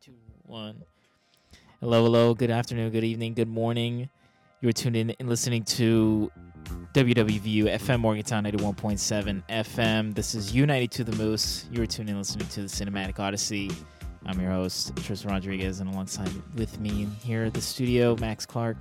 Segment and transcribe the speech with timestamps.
[0.00, 0.12] two,
[0.46, 0.82] one.
[1.80, 2.32] Hello, hello.
[2.32, 4.08] Good afternoon, good evening, good morning.
[4.62, 6.32] You're tuned in and listening to
[6.94, 10.14] WWVU FM Morgantown 91.7 FM.
[10.14, 11.66] This is U92 The Moose.
[11.70, 13.70] You're tuned in listening to the Cinematic Odyssey.
[14.24, 18.78] I'm your host, Tristen Rodriguez, and alongside with me here at the studio, Max Clark,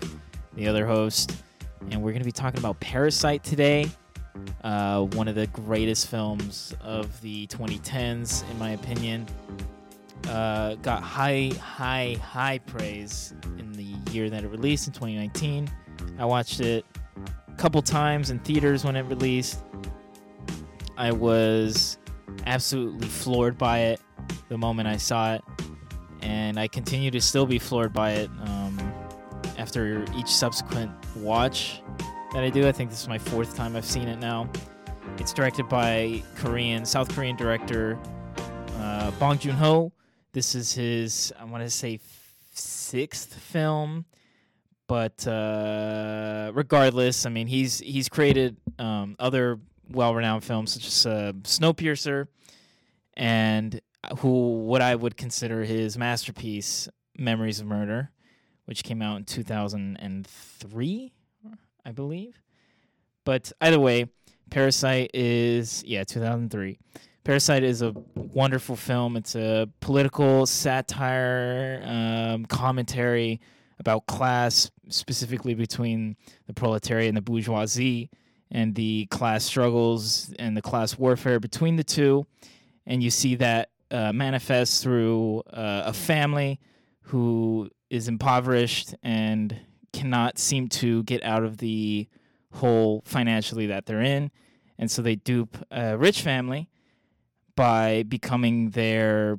[0.53, 1.43] the other host.
[1.91, 3.89] And we're going to be talking about Parasite today.
[4.63, 9.27] Uh, one of the greatest films of the 2010s, in my opinion.
[10.29, 15.67] Uh, got high, high, high praise in the year that it released in 2019.
[16.19, 16.85] I watched it
[17.47, 19.63] a couple times in theaters when it released.
[20.97, 21.97] I was
[22.45, 24.01] absolutely floored by it
[24.49, 25.41] the moment I saw it,
[26.21, 28.77] and I continue to still be floored by it um,
[29.57, 31.81] after each subsequent watch
[32.33, 32.67] that I do.
[32.67, 34.47] I think this is my fourth time I've seen it now.
[35.17, 37.97] It's directed by Korean, South Korean director
[38.75, 39.91] uh, Bong Joon Ho.
[40.31, 41.99] This is his, I want to say,
[42.53, 44.05] sixth film,
[44.87, 49.59] but uh, regardless, I mean, he's he's created um, other
[49.91, 52.27] well-renowned films such as uh, Snowpiercer,
[53.15, 53.81] and
[54.19, 58.11] who what I would consider his masterpiece, Memories of Murder,
[58.65, 61.13] which came out in 2003,
[61.85, 62.41] I believe.
[63.25, 64.05] But either way,
[64.49, 66.77] Parasite is yeah 2003.
[67.29, 69.15] Parasite is a wonderful film.
[69.15, 73.39] It's a political satire, um, commentary
[73.77, 76.15] about class, specifically between
[76.47, 78.09] the proletariat and the bourgeoisie,
[78.49, 82.25] and the class struggles and the class warfare between the two.
[82.87, 86.59] And you see that uh, manifest through uh, a family
[87.01, 89.55] who is impoverished and
[89.93, 92.07] cannot seem to get out of the
[92.53, 94.31] hole financially that they're in.
[94.79, 96.69] And so they dupe a rich family
[97.59, 99.37] by becoming their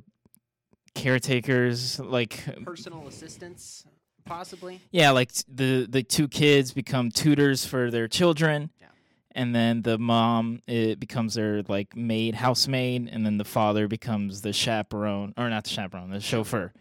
[0.95, 3.85] caretakers like personal assistants
[4.27, 8.89] possibly yeah like the the two kids become tutors for their children Yeah.
[9.33, 14.43] and then the mom it becomes their like maid housemaid and then the father becomes
[14.43, 16.73] the chaperone or not the chaperone the chauffeur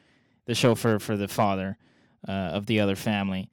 [0.45, 1.77] the chauffeur for the father
[2.27, 3.49] uh, of the other family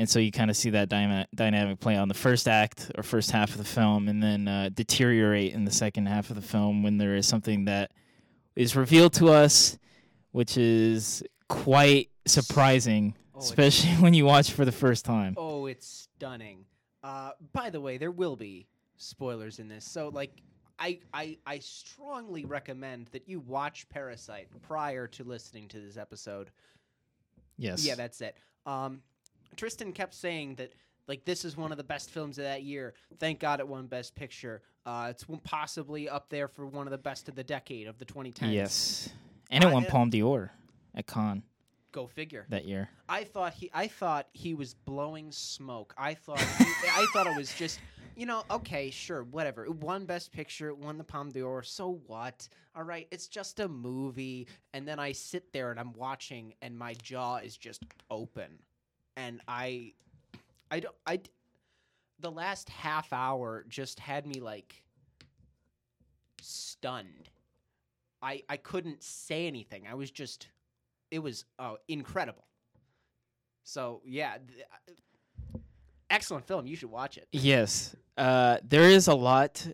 [0.00, 3.30] and so you kind of see that dynamic play on the first act or first
[3.30, 6.82] half of the film and then uh, deteriorate in the second half of the film
[6.82, 7.92] when there is something that
[8.56, 9.76] is revealed to us
[10.32, 16.08] which is quite surprising Oh, especially when you watch for the first time oh it's
[16.16, 16.64] stunning
[17.04, 18.66] uh by the way there will be
[18.96, 20.42] spoilers in this so like
[20.78, 26.50] I, I I strongly recommend that you watch Parasite prior to listening to this episode.
[27.58, 28.34] yes Yeah, that's it.
[28.64, 29.02] Um,
[29.60, 30.72] Tristen kept saying that
[31.06, 32.94] like this is one of the best films of that year.
[33.18, 34.62] Thank God it won Best Picture.
[34.86, 38.06] Uh, it's possibly up there for one of the best of the decade of the
[38.06, 38.52] 2010s.
[38.54, 39.10] yes
[39.50, 40.50] and it I- won palme d'or
[40.94, 41.42] at Cannes
[41.92, 42.46] Go figure.
[42.48, 45.92] that year I thought he I thought he was blowing smoke.
[45.98, 47.80] I thought he, I thought it was just
[48.16, 52.00] you know okay sure whatever it won best picture it won the Palme d'Or so
[52.06, 56.54] what all right it's just a movie and then I sit there and I'm watching
[56.62, 58.58] and my jaw is just open
[59.20, 59.92] and I
[60.70, 61.20] I don't I
[62.18, 64.82] the last half hour just had me like
[66.40, 67.28] stunned.
[68.22, 69.86] I I couldn't say anything.
[69.90, 70.48] I was just
[71.10, 72.44] it was uh, incredible.
[73.64, 74.64] So yeah, th-
[75.54, 75.58] uh,
[76.08, 76.66] excellent film.
[76.66, 77.28] You should watch it.
[77.32, 77.94] Yes.
[78.16, 79.66] Uh, there is a lot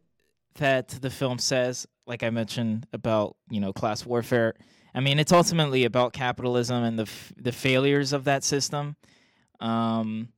[0.54, 4.54] that the film says, like I mentioned, about, you know, class warfare.
[4.94, 8.96] I mean, it's ultimately about capitalism and the, f- the failures of that system
[9.60, 10.28] um,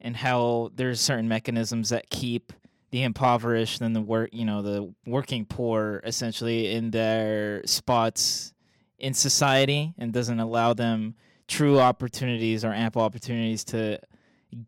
[0.00, 2.52] and how there's certain mechanisms that keep
[2.90, 8.52] the impoverished and the work, you know, the working poor essentially in their spots
[8.98, 11.14] in society and doesn't allow them
[11.48, 13.98] true opportunities or ample opportunities to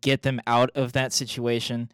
[0.01, 1.89] get them out of that situation.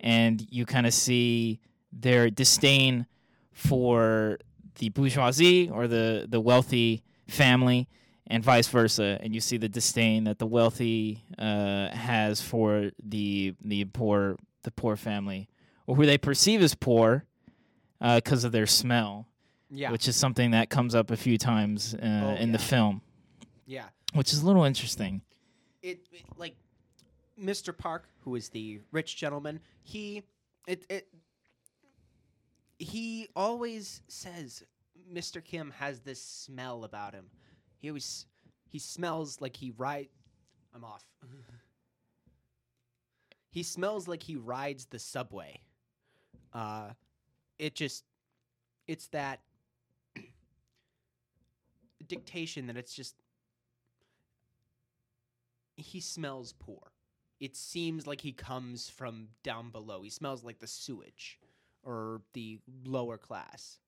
[0.00, 1.60] And you kind of see
[1.92, 3.06] their disdain
[3.52, 4.38] for
[4.78, 7.88] the bourgeoisie or the the wealthy family
[8.28, 13.54] and vice versa and you see the disdain that the wealthy uh, has for the
[13.64, 15.48] the poor the poor family
[15.86, 17.24] or who they perceive as poor
[18.00, 19.26] because of their smell
[19.70, 21.98] Yeah, which is something that comes up a few times uh,
[22.36, 23.00] Oh, in the film
[23.66, 23.86] yeah.
[24.14, 25.22] which is a little interesting
[25.82, 26.56] It, it like
[27.40, 27.76] Mr.
[27.76, 29.60] Park, who is the rich gentleman.
[29.82, 30.22] He
[30.66, 31.06] it it
[32.78, 34.62] he always says
[35.12, 35.42] Mr.
[35.44, 37.26] Kim has this smell about him.
[37.86, 38.26] He always
[38.68, 40.08] he smells like he ride.
[40.74, 41.06] I'm off.
[43.50, 45.60] he smells like he rides the subway.
[46.52, 46.88] Uh,
[47.60, 48.02] it just
[48.88, 49.38] it's that
[52.08, 53.14] dictation that it's just
[55.76, 56.90] he smells poor.
[57.38, 60.02] It seems like he comes from down below.
[60.02, 61.38] He smells like the sewage
[61.84, 63.78] or the lower class.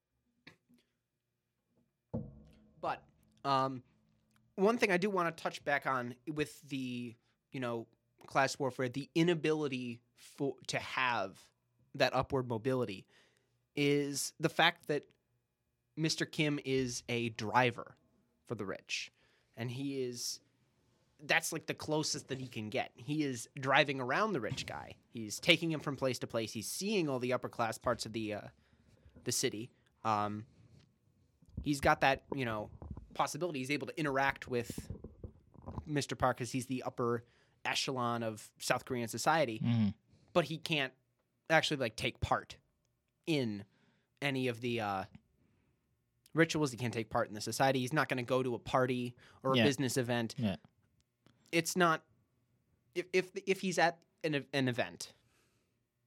[2.81, 3.03] But
[3.43, 3.83] um,
[4.59, 7.15] one thing I do want to touch back on with the
[7.51, 7.87] you know
[8.27, 11.39] class warfare, the inability for to have
[11.95, 13.05] that upward mobility
[13.75, 15.03] is the fact that
[15.97, 16.29] Mr.
[16.29, 17.95] Kim is a driver
[18.47, 19.11] for the rich,
[19.57, 20.39] and he is
[21.25, 22.91] that's like the closest that he can get.
[22.95, 24.95] He is driving around the rich guy.
[25.09, 26.53] He's taking him from place to place.
[26.53, 28.41] He's seeing all the upper class parts of the uh,
[29.23, 29.71] the city.
[30.03, 30.45] Um,
[31.63, 32.69] he's got that you know
[33.23, 33.59] possibility.
[33.59, 34.89] He's able to interact with
[35.87, 36.17] Mr.
[36.17, 37.25] Park because he's the upper
[37.65, 39.93] echelon of South Korean society, Mhm.
[40.33, 40.93] but he can't
[41.49, 42.55] actually like take part
[43.27, 43.65] in
[44.21, 45.03] any of the uh,
[46.33, 46.71] rituals.
[46.71, 47.79] He can't take part in the society.
[47.79, 49.63] He's not going to go to a party or a Yeah.
[49.65, 50.33] business event.
[50.37, 50.55] Yeah.
[51.51, 52.03] It's not
[52.95, 55.13] if if if he's at an an event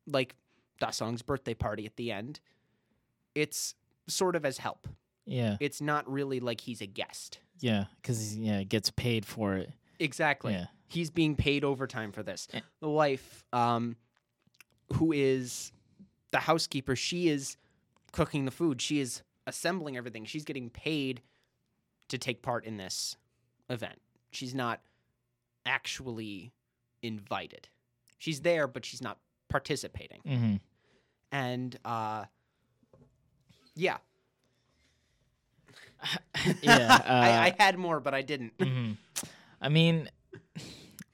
[0.06, 0.34] like
[0.80, 2.40] Dasong's birthday party at the end,
[3.34, 3.74] it's
[4.08, 4.88] sort of as help.
[5.24, 7.38] Yeah, It's not really like he's a guest.
[7.60, 9.70] yeah, because yeah, gets paid for it.
[9.98, 10.52] Exactly.
[10.54, 12.48] Yeah, He's being paid overtime for this.
[12.52, 12.60] Eh.
[12.80, 13.96] The wife, um,
[14.94, 15.72] who is
[16.32, 17.56] the housekeeper, she is
[18.12, 18.82] cooking the food.
[18.82, 20.24] She is assembling everything.
[20.24, 21.22] She's getting paid
[22.08, 23.16] to take part in this
[23.70, 24.00] event.
[24.32, 24.80] She's not
[25.64, 26.52] actually
[27.02, 27.68] invited.
[28.18, 29.18] She's there, but she's not
[29.48, 30.20] participating.
[30.26, 30.56] hmm
[31.30, 32.24] And uh,
[33.74, 33.98] yeah,
[36.62, 36.94] yeah.
[36.94, 38.56] Uh, I, I had more, but I didn't.
[38.58, 38.96] Mhm.
[39.60, 40.08] I mean,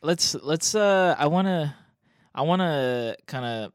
[0.02, 0.75] let's let's.
[0.75, 1.76] Uh, I wanna,
[2.35, 3.73] I wanna kind of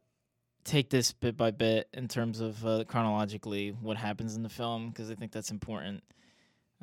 [0.64, 4.90] take this bit by bit in terms of uh, chronologically what happens in the film
[4.90, 6.04] because I think that's important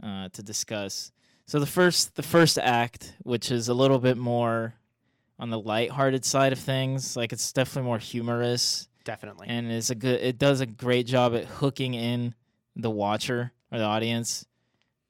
[0.03, 1.12] uh, to discuss.
[1.47, 4.75] So the first, the first act, which is a little bit more
[5.38, 9.47] on the lighthearted side of things, like it's definitely more humorous Definitely.
[9.49, 12.35] and it's a good it does a great job at hooking in
[12.77, 14.46] the watcher or the audience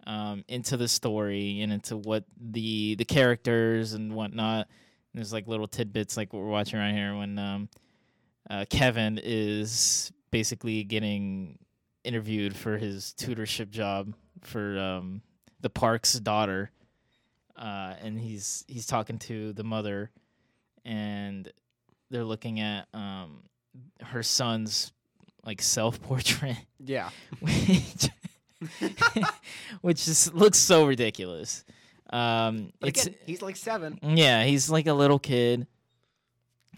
[0.06, 4.68] um, into the story and into what the the characters and whatnot.
[5.12, 7.68] And there's like little tidbits like what we're watching right here when um,
[8.48, 11.58] uh, Kevin is basically getting
[12.04, 15.22] interviewed for his tutorship job for um,
[15.60, 16.70] the park's daughter,
[17.56, 20.10] uh, and he's he's talking to the mother,
[20.84, 21.50] and
[22.10, 23.42] they're looking at um,
[24.02, 24.92] her son's
[25.44, 27.10] like self portrait, yeah.
[27.40, 28.08] which
[29.80, 31.64] which just looks so ridiculous.
[32.12, 33.98] Um, But it's again, he's like seven.
[34.02, 35.66] yeah, he's like a little kid.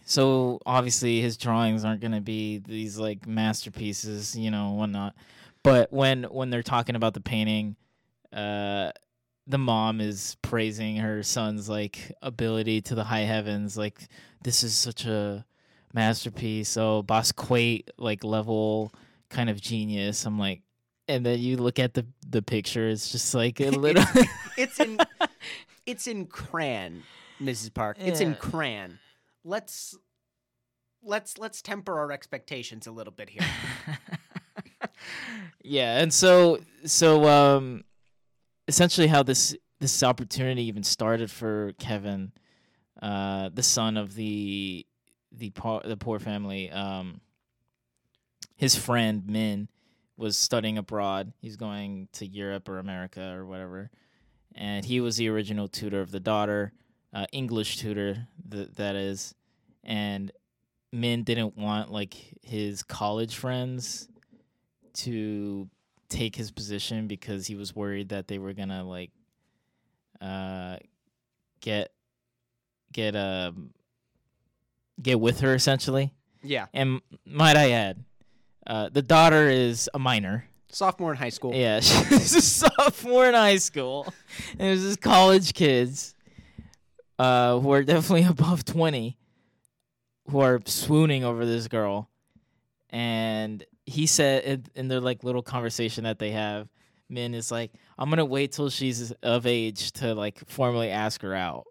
[0.05, 5.15] So obviously his drawings aren't gonna be these like masterpieces, you know, whatnot.
[5.63, 7.77] But when when they're talking about the painting,
[8.33, 8.91] uh,
[9.47, 13.77] the mom is praising her son's like ability to the high heavens.
[13.77, 14.09] Like
[14.43, 15.45] this is such a
[15.95, 16.69] masterpiece.
[16.69, 18.93] So Basquiat like level
[19.31, 20.27] kind of genius.
[20.27, 20.63] I'm like,
[21.09, 22.89] and then you look at the the picture.
[22.89, 24.05] It's just like a little.
[24.57, 24.99] It's in
[25.87, 27.03] it's in crayon,
[27.41, 27.73] Mrs.
[27.73, 27.97] Park.
[28.01, 28.35] It's in Yeah.
[28.37, 28.99] crayon.
[29.45, 29.97] Let's
[31.03, 33.43] let's let's temper our expectations a little bit here.
[35.63, 37.85] yeah, and so so um
[38.69, 42.33] essentially how this this opportunity even started for Kevin,
[43.01, 44.87] uh the son of the
[45.33, 47.21] the poor the poor family, um
[48.57, 49.69] his friend Min
[50.23, 51.33] was studying abroad.
[51.41, 53.91] He's going to Europe or America or whatever.
[54.55, 56.73] And he was the original tutor of the daughter,
[57.13, 59.35] uh, English tutor th- that is.
[59.83, 60.31] And
[60.93, 64.09] Min didn't want like his college friends
[64.95, 65.69] to
[66.09, 69.11] take his position because he was worried that they were gonna like
[70.21, 70.77] uh
[71.63, 71.91] get
[72.93, 73.71] get um
[75.01, 76.13] get with her essentially
[76.43, 76.67] yeah.
[76.75, 78.05] and might i add
[78.67, 80.45] uh the daughter is a minor.
[80.69, 81.55] Sophomore in high school.
[81.55, 84.07] yeah she's a sophomore in high school.
[84.53, 86.15] And there's just college kids
[87.19, 89.17] uh who are definitely above 20
[90.31, 92.09] who are swooning over this girl.
[92.91, 96.69] And he said in, in their like little conversation that they have
[97.09, 101.35] min is like i'm gonna wait till she's of age to like formally ask her
[101.35, 101.67] out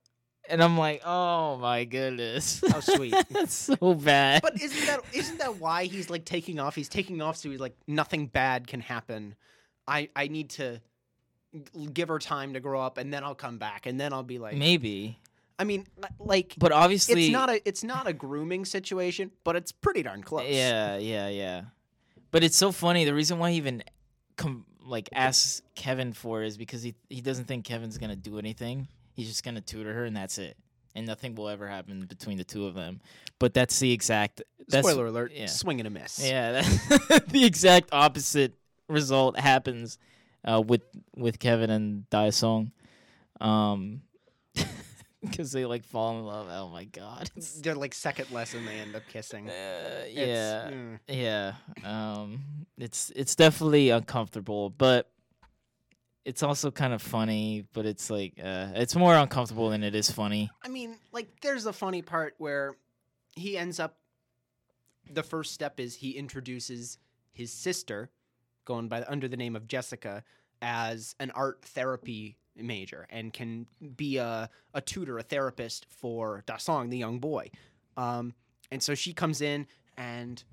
[0.51, 3.15] and i'm like oh my goodness How sweet.
[3.29, 6.75] that's so bad But isn't that isn't that why he's like taking off?
[6.75, 9.36] He's taking off so he's like nothing bad can happen.
[9.88, 10.81] I I need to
[11.93, 14.39] give her time to grow up and then I'll come back and then I'll be
[14.39, 15.20] like maybe
[15.60, 15.86] I mean
[16.20, 20.24] like but obviously it's not a it's not a grooming situation, but it's pretty darn
[20.24, 20.46] close.
[20.48, 21.62] Yeah, yeah, yeah.
[22.31, 23.03] But it's so funny.
[23.05, 23.84] The reason why he even
[24.38, 28.88] com- like asks Kevin for is because he he doesn't think Kevin's gonna do anything.
[29.13, 30.58] He's just gonna tutor her, and that's it.
[30.94, 33.00] And nothing will ever happen between the two of them.
[33.39, 34.41] But that's the exact.
[34.68, 35.48] That's, Spoiler alert: yeah.
[35.48, 36.20] swing and a miss.
[36.24, 38.53] Yeah, that, the exact opposite
[38.88, 39.98] result happens
[40.44, 40.82] uh, with
[41.15, 42.72] with Kevin and Dai Song,
[43.39, 44.01] um,
[45.22, 46.48] because they like fall in love.
[46.50, 47.30] Oh my god!
[47.36, 48.65] It's, They're like second lesson.
[48.65, 49.50] They end up kissing.
[49.50, 51.00] uh, yeah, mm.
[51.08, 51.53] yeah.
[51.84, 52.44] Um,
[52.77, 55.11] it's it's definitely uncomfortable, but
[56.25, 57.66] it's also kind of funny.
[57.74, 60.50] But it's like uh, it's more uncomfortable than it is funny.
[60.63, 62.75] I mean, like, there's a funny part where
[63.36, 63.98] he ends up.
[65.12, 66.98] The first step is he introduces
[67.34, 68.12] his sister,
[68.66, 70.24] going by under the name of Jessica,
[70.62, 76.58] as an art therapy major and can be a, a tutor, a therapist for Da
[76.58, 77.50] Song, the young boy.
[77.98, 78.34] Um,
[78.70, 79.66] and so she comes in,
[79.98, 80.44] and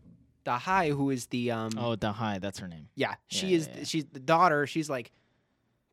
[0.44, 2.88] Da Hai, who is the um, Oh, Dahai, that's her name.
[2.94, 3.84] yeah, she yeah, is yeah.
[3.84, 4.66] she's the daughter.
[4.66, 5.12] She's like,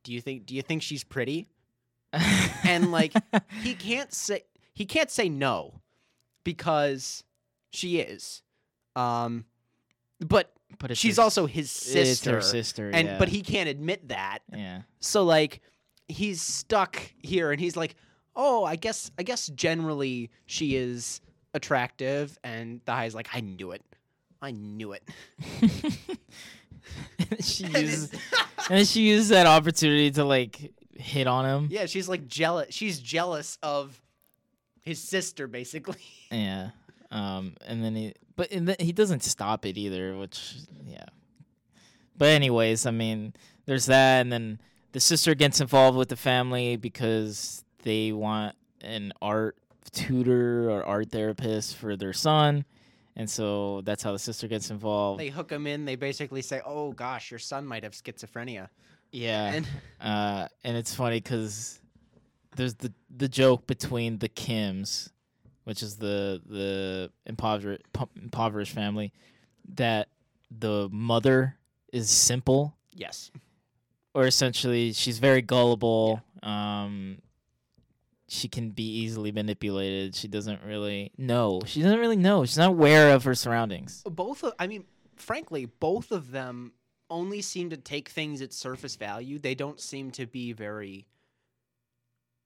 [0.06, 1.48] do you think do you think she's pretty?
[2.64, 3.12] And, like,
[3.62, 5.80] he can't say he can't say no
[6.44, 7.24] because
[7.70, 8.42] she is
[8.94, 9.44] um
[10.20, 13.18] but but it's she's her, also his sister sister, and yeah.
[13.18, 14.82] but he can't admit that yeah.
[15.00, 15.60] so like
[16.06, 17.96] he's stuck here and he's like
[18.36, 21.20] oh i guess i guess generally she is
[21.52, 23.82] attractive and the guy's like i knew it
[24.40, 25.02] i knew it
[27.40, 28.10] she And uses
[28.70, 31.68] and she uses that opportunity to like hit on him.
[31.70, 34.00] yeah she's like jealous she's jealous of
[34.82, 35.96] his sister basically
[36.30, 36.70] Yeah.
[37.10, 41.04] Um, and then he, but and then he doesn't stop it either, which yeah.
[42.18, 43.32] But anyways, I mean,
[43.64, 44.60] there's that, and then
[44.92, 49.56] the sister gets involved with the family because they want an art
[49.92, 52.64] tutor or art therapist for their son,
[53.16, 55.20] and so that's how the sister gets involved.
[55.20, 58.68] they hook him in they basically say oh gosh your son might have schizophrenia
[59.12, 59.52] yeah.
[59.52, 59.66] and
[60.00, 61.80] uh, and it's funny because
[62.56, 65.10] there's the the joke between the Kims,
[65.64, 67.82] which is the the impoverished
[68.20, 69.12] impoverished family,
[69.74, 70.08] that
[70.50, 71.56] the mother
[71.92, 73.30] is simple, yes
[74.16, 76.22] or essentially she's very gullible.
[76.42, 77.18] Um,
[78.28, 80.14] she can be easily manipulated.
[80.14, 81.60] She doesn't really know.
[81.66, 82.44] She doesn't really know.
[82.44, 84.02] She's not aware of her surroundings.
[84.10, 84.84] both of i mean
[85.16, 86.72] frankly both of them
[87.08, 91.06] only seem to take things at surface value they don't seem to be very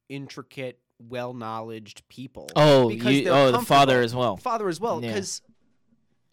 [0.08, 4.36] intricate well knowledged people Oh, Because you, oh, the father as well.
[4.36, 5.08] father as well Yeah.
[5.12, 5.40] because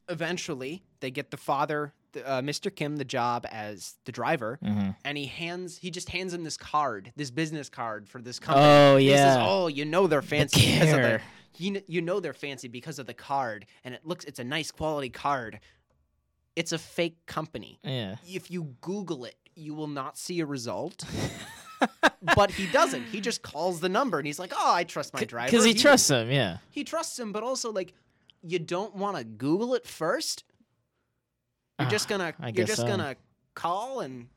[0.10, 4.90] eventually they get the father the, uh, mr kim the job as the driver hmm
[5.06, 8.66] and he hands he just hands him this card this business card for this company.
[8.66, 9.46] Oh He says, yeah.
[9.48, 11.22] oh you know they're The fancy because of the
[11.58, 14.72] you you know they're fancy because of the card and it looks it's a nice
[14.72, 15.60] quality card.
[16.56, 17.80] It's a fake company.
[17.84, 18.16] Yeah.
[18.26, 21.04] if you google it you will not see a result.
[22.36, 23.04] But he doesn't.
[23.04, 25.52] He just calls the number and he's like oh i trust my driver.
[25.52, 26.58] Because he trusts him, yeah.
[26.72, 27.94] he trusts him but also like
[28.42, 30.44] you don't want to google it first
[31.80, 32.88] you're just gonna I you're just so.
[32.88, 33.16] gonna
[33.54, 34.28] call and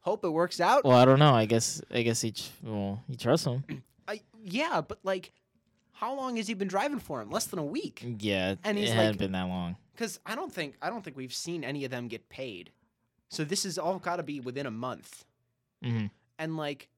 [0.00, 1.32] hope it works out Well, I don't know.
[1.34, 3.64] I guess I guess he tr- well he trusts him.
[4.08, 5.32] I, yeah but like
[5.92, 8.88] how long has he been driving for him less than a week Yeah, And he's
[8.90, 9.76] it like- hadn't been that long.
[9.94, 12.70] because I don't think I don't think we've seen any of them get paid.
[13.30, 15.24] So this is all got to be within a month,
[15.82, 16.06] hmm
[16.38, 16.88] and like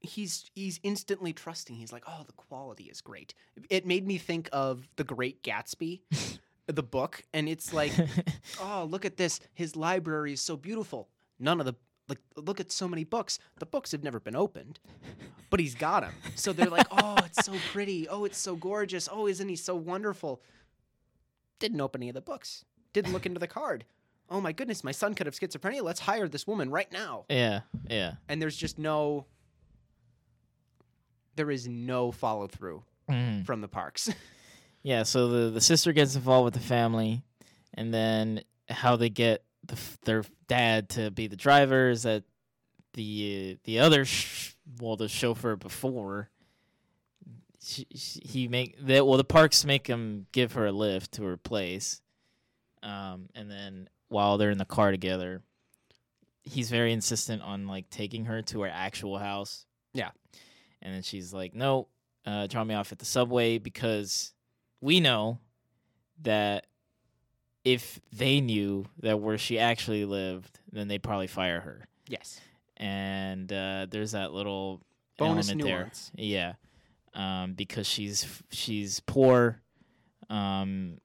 [0.00, 1.76] he's he's instantly trusting.
[1.76, 3.34] He's like, oh, the quality is great.
[3.70, 6.00] It made me think of The Great Gatsby,
[6.76, 7.92] the book, and it's like,
[8.60, 9.40] oh, look at this.
[9.54, 11.08] His library is so beautiful.
[11.38, 11.74] None of the
[12.08, 13.38] like, look at so many books.
[13.58, 14.80] The books have never been opened,
[15.50, 16.12] but he's got them.
[16.34, 18.08] So they're like, oh, it's so pretty.
[18.08, 19.08] Oh, it's so gorgeous.
[19.10, 20.42] Oh, isn't he so wonderful?
[21.58, 22.64] Didn't open any of the books.
[22.92, 23.84] Didn't look into the card.
[24.28, 25.82] Oh my goodness, my son could have schizophrenia.
[25.82, 27.24] Let's hire this woman right now.
[27.28, 28.14] yeah, yeah.
[28.28, 29.26] And there's just no.
[31.36, 33.46] There is no follow through Mhm.
[33.46, 34.10] from the parks.
[34.82, 37.22] Yeah, so the the sister gets involved with the family,
[37.74, 42.24] and then how they get the, their dad to be the driver is that
[42.94, 46.30] the the other sh- well the chauffeur before
[47.62, 51.24] she, she, he make that well the parks make him give her a lift to
[51.24, 52.00] her place,
[52.82, 55.42] um, and then while they're in the car together,
[56.42, 59.64] he's very insistent on like taking her to her actual house.
[59.94, 60.10] Yeah.
[60.80, 61.88] and then she's like, no,
[62.26, 64.32] uh, drop me off at the subway because
[64.82, 65.38] we know
[66.20, 66.66] that
[67.64, 71.86] if they knew that where she actually lived, then they'd probably fire her.
[72.08, 72.38] yes.
[72.76, 74.82] And uh, there's that little
[75.16, 76.10] Bonus element nuance.
[76.16, 76.52] there, yeah,
[77.14, 79.62] um, because she's she's poor,
[80.28, 80.98] um,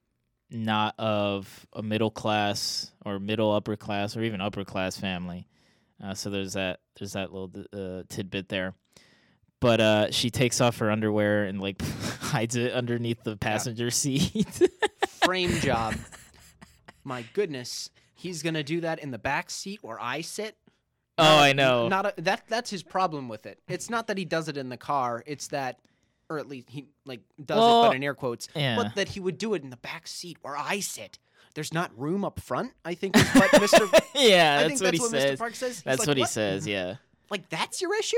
[0.50, 5.46] not of a middle class or middle upper class or even upper class family.
[6.02, 8.74] Uh, so there's that there's that little uh, tidbit there.
[9.60, 11.80] but uh, she takes off her underwear and like
[12.28, 14.68] hides it underneath the passenger seat.
[15.08, 15.94] Frame job.
[17.04, 20.56] My goodness, he's gonna do that in the back seat where I sit.
[21.18, 21.88] oh, I know.
[21.88, 22.42] Not a, that.
[22.48, 23.58] That's his problem with it.
[23.68, 25.22] It's not that he does it in the car.
[25.26, 25.78] It's that,
[26.28, 28.48] or at least he like does it, but in air quotes.
[28.54, 28.76] yeah.
[28.76, 31.18] But that he would do it in the back seat where I sit.
[31.54, 32.72] There's not room up front.
[32.84, 34.00] I think is what Mr.
[34.14, 35.34] yeah, I that's think what that's he what says.
[35.34, 35.38] Mr.
[35.38, 35.74] Park says.
[35.76, 36.30] He's That's like, what he "What?
[36.30, 36.66] says.
[36.66, 36.96] Yeah,
[37.30, 38.16] Like that's your issue.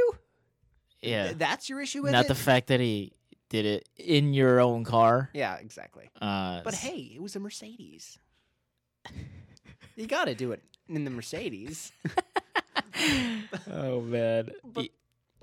[1.00, 1.24] yeah.
[1.26, 2.28] Th- That's your issue with Not it.
[2.28, 3.12] the fact that he
[3.50, 5.28] did it in your own car.
[5.34, 6.08] yeah, exactly.
[6.22, 8.18] Uh, But hey, it was a Mercedes.
[9.96, 11.92] you got to do it in the Mercedes.
[13.70, 14.50] oh man.
[14.64, 14.88] But-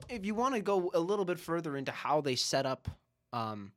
[0.09, 2.87] if you want to go a little bit further into how they set up
[3.33, 3.71] um,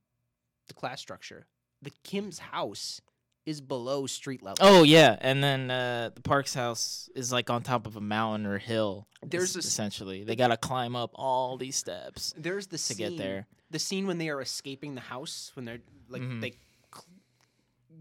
[0.67, 1.45] the class structure,
[1.81, 3.01] the Kim's house
[3.45, 4.57] is below street level.
[4.61, 8.45] Oh yeah, and then uh, the Parks house is like on top of a mountain
[8.45, 9.07] or hill.
[9.25, 12.97] There's es- this- essentially they gotta climb up all these steps There's the to scene,
[12.97, 13.47] get there.
[13.71, 16.41] The scene when they are escaping the house, when they're like Mhm.
[16.41, 16.53] they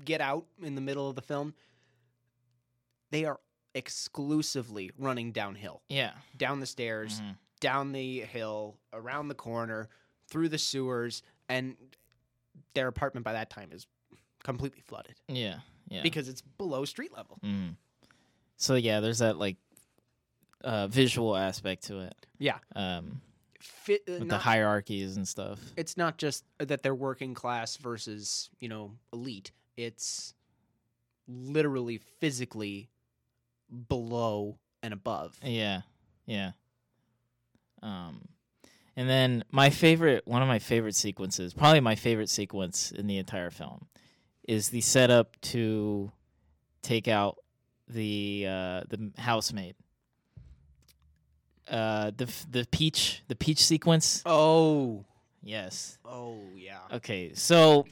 [0.04, 1.54] get out in the middle of the film.
[3.10, 3.40] They are
[3.74, 6.14] exclusively running downhill, Yeah.
[6.36, 7.38] down the stairs, Mhm.
[7.60, 9.88] down the hill, around the corner,
[10.28, 11.76] through the sewers, and
[12.74, 13.86] their apartment by that time is
[14.42, 15.60] completely flooded Yeah.
[15.88, 16.02] Yeah.
[16.02, 17.38] because it's below street level.
[17.42, 17.76] Mhm.
[18.56, 19.56] So yeah, there's that like
[20.62, 22.26] uh, visual aspect to it.
[22.38, 22.58] Yeah.
[22.76, 23.22] Um,
[23.60, 25.60] Fit, uh, with the hierarchies and stuff.
[25.76, 29.52] it's not just that they're working class versus you know elite.
[29.76, 30.34] It's
[31.28, 32.88] literally physically
[33.88, 35.36] below and above.
[35.42, 35.82] Yeah,
[36.26, 36.52] yeah.
[37.82, 38.28] Um,
[38.96, 43.18] and then my favorite, one of my favorite sequences, probably my favorite sequence in the
[43.18, 43.86] entire film,
[44.46, 46.10] is the setup to
[46.82, 47.38] take out
[47.88, 49.74] the uh, the housemaid.
[51.70, 54.22] Uh, the the peach the peach sequence.
[54.26, 55.04] Oh,
[55.42, 55.98] Yes.
[56.04, 56.80] oh yeah.
[56.92, 57.86] Okay, so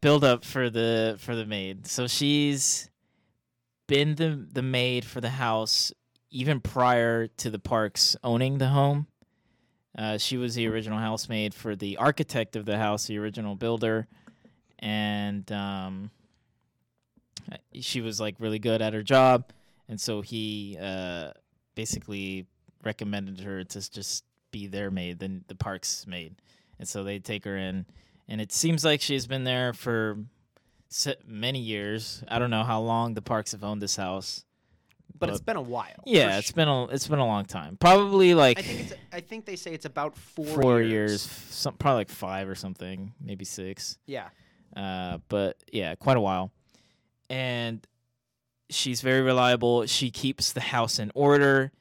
[0.00, 1.86] build up for the for the maid.
[1.86, 2.90] So she's
[3.86, 5.92] been the the maid for the house
[6.30, 9.06] even prior to the parks owning the home.
[9.96, 14.08] Uh, she was the original housemaid for the architect of the house, the original builder,
[14.78, 16.10] and um,
[17.80, 19.52] she was like really good at her job,
[19.88, 21.32] and so he uh,
[21.74, 22.46] basically
[22.84, 26.34] recommended her to just be their maid, the the parks maid
[26.78, 27.86] and so they take her in
[28.28, 30.18] and it seems like she's been there for
[31.26, 34.44] many years i don't know how long the parks have owned this house
[35.18, 36.02] But it's been a while.
[36.04, 36.54] yeah it's sure.
[36.54, 38.92] been a it's been a long time probably like I think it's.
[39.12, 40.44] I think they say it's about four.
[40.46, 41.22] four, years, years.
[41.22, 44.28] some probably like five or something maybe six Yeah.
[44.76, 46.50] uh, but yeah, quite a while.
[47.30, 47.86] And
[48.68, 49.86] she's very reliable.
[49.86, 51.72] She keeps the house in order.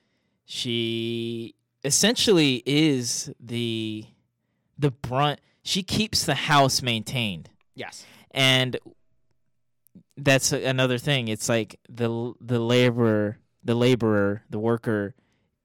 [0.52, 4.04] She essentially is the
[4.78, 5.40] the brunt.
[5.64, 8.06] She keeps the house maintained, Yes.
[8.32, 8.78] and
[10.18, 11.30] that's another thing.
[11.30, 15.16] It's like the the laborer, the laborer, the worker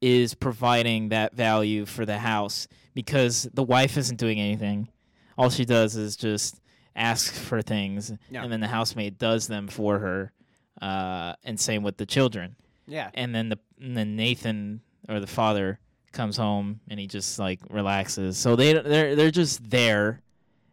[0.01, 4.89] is providing that value for the house because the wife isn't doing anything.
[5.37, 6.61] All she does is just
[6.95, 8.45] ask for things, Yeah.
[8.45, 10.33] and then the housemaid does them for her.
[10.81, 12.55] Uh, and same with the children.
[12.87, 13.11] Yeah.
[13.15, 15.79] And then the and then Nathan or the father
[16.13, 18.39] comes home and he just like relaxes.
[18.39, 20.23] So they they're they're just there.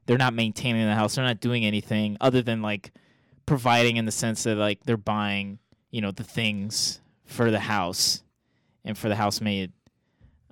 [0.05, 1.15] They're not maintaining the house.
[1.15, 2.91] They're not doing anything other than like
[3.45, 5.59] providing in the sense that like they're buying,
[5.91, 8.23] you know, the things for the house
[8.85, 9.71] and for the housemaid.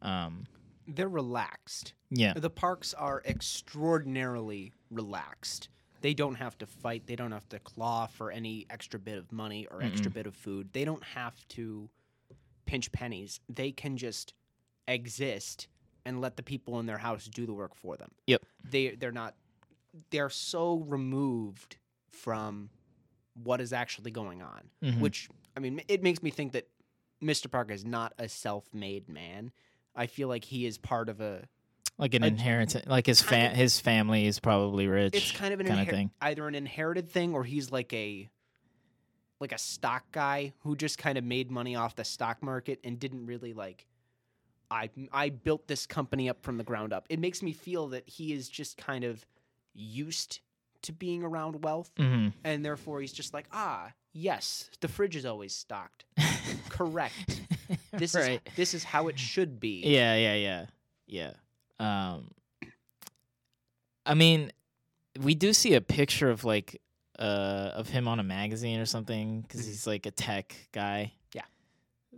[0.01, 0.45] Um
[0.87, 1.93] They're relaxed.
[2.09, 2.33] yeah.
[2.35, 5.69] The parks are extraordinarily relaxed.
[6.01, 7.05] They don't have to fight.
[7.07, 10.35] They don't have to claw for any extra bit of money or extra bit of
[10.35, 10.69] food.
[10.73, 11.89] They don't have to
[12.65, 13.39] pinch pennies.
[13.47, 14.33] They can just
[14.87, 15.67] exist
[16.05, 18.11] and let the people in their house do the work for them.
[18.27, 18.43] Yep.
[18.69, 19.35] They they're not
[20.09, 22.69] they're so removed from
[23.43, 24.99] what is actually going on, Mhm.
[24.99, 26.67] which I mean it makes me think that
[27.21, 27.49] Mr.
[27.51, 29.51] Parker is not a self-made man.
[29.95, 31.47] I feel like he is part of a
[32.01, 35.15] like an inheritance like his kind fa- of- his family is probably rich.
[35.15, 36.11] it's kind of an kinda inher- thing.
[36.21, 38.29] either an inherited thing or he's like a
[39.39, 42.99] like a stock guy who just kind of made money off the stock market and
[42.99, 43.85] didn't really like
[44.69, 47.05] I I built this company up from the ground up.
[47.09, 49.25] It makes me feel that he is just kind of
[49.73, 50.39] used
[50.83, 55.25] to being around wealth hmm and therefore he's just like, "Ah, yes, the fridge is
[55.25, 56.05] always stocked.
[56.69, 57.13] Correct.
[57.93, 58.41] This right.
[58.45, 60.65] is this is how it should be." Yeah, yeah, yeah,
[61.07, 61.31] yeah.
[61.81, 62.31] Um,
[64.05, 64.51] I mean,
[65.19, 66.81] we do see a picture of like
[67.19, 69.65] uh of him on a magazine or something because Mhm.
[69.67, 71.13] he's like a tech guy.
[71.33, 71.41] Yeah.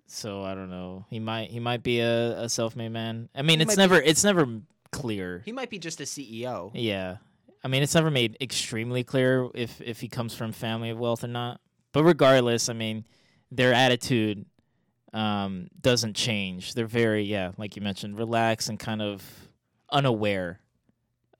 [0.07, 1.05] so I don't know.
[1.09, 3.29] He might he might be a, a self-made man.
[3.35, 4.47] I mean, He it's might be- never it's never
[4.91, 5.41] clear.
[5.45, 6.71] He might be just a CEO.
[6.73, 7.17] Yeah.
[7.63, 11.23] I mean, it's never made extremely clear if if he comes from family of wealth
[11.23, 11.59] or not.
[11.91, 13.05] But regardless, I mean,
[13.51, 14.45] their attitude
[15.13, 16.73] um, doesn't change.
[16.73, 19.42] They're very, yeah, like you mentioned, relaxed and kind of
[19.93, 20.59] unaware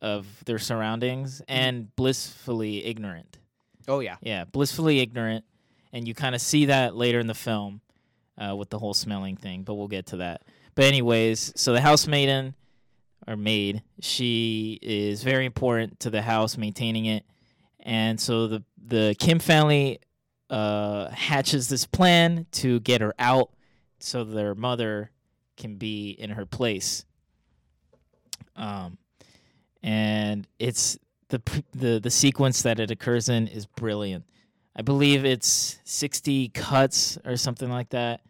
[0.01, 3.39] of their surroundings and blissfully ignorant.
[3.87, 4.17] Oh yeah.
[4.21, 5.45] Yeah, blissfully ignorant,
[5.91, 7.81] and you kind of see that later in the film
[8.37, 9.63] uh, with the whole smelling thing.
[9.63, 10.43] But we'll get to that.
[10.75, 12.53] But anyways, so the housemaiden
[13.27, 17.25] or maid, she is very important to the house, maintaining it,
[17.79, 19.99] and so the the Kim family
[20.49, 23.51] uh, hatches this plan to get her out,
[23.99, 25.11] so their mother
[25.55, 27.05] can be in her place.
[28.55, 28.97] Um,
[29.81, 30.97] and it's
[31.29, 31.41] the
[31.73, 34.25] the the sequence that it occurs in is brilliant.
[34.75, 38.21] I believe it's 60 cuts or something like that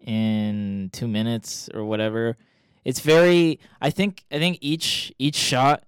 [0.00, 2.36] in 2 minutes or whatever.
[2.84, 5.84] It's very I think I think each each shot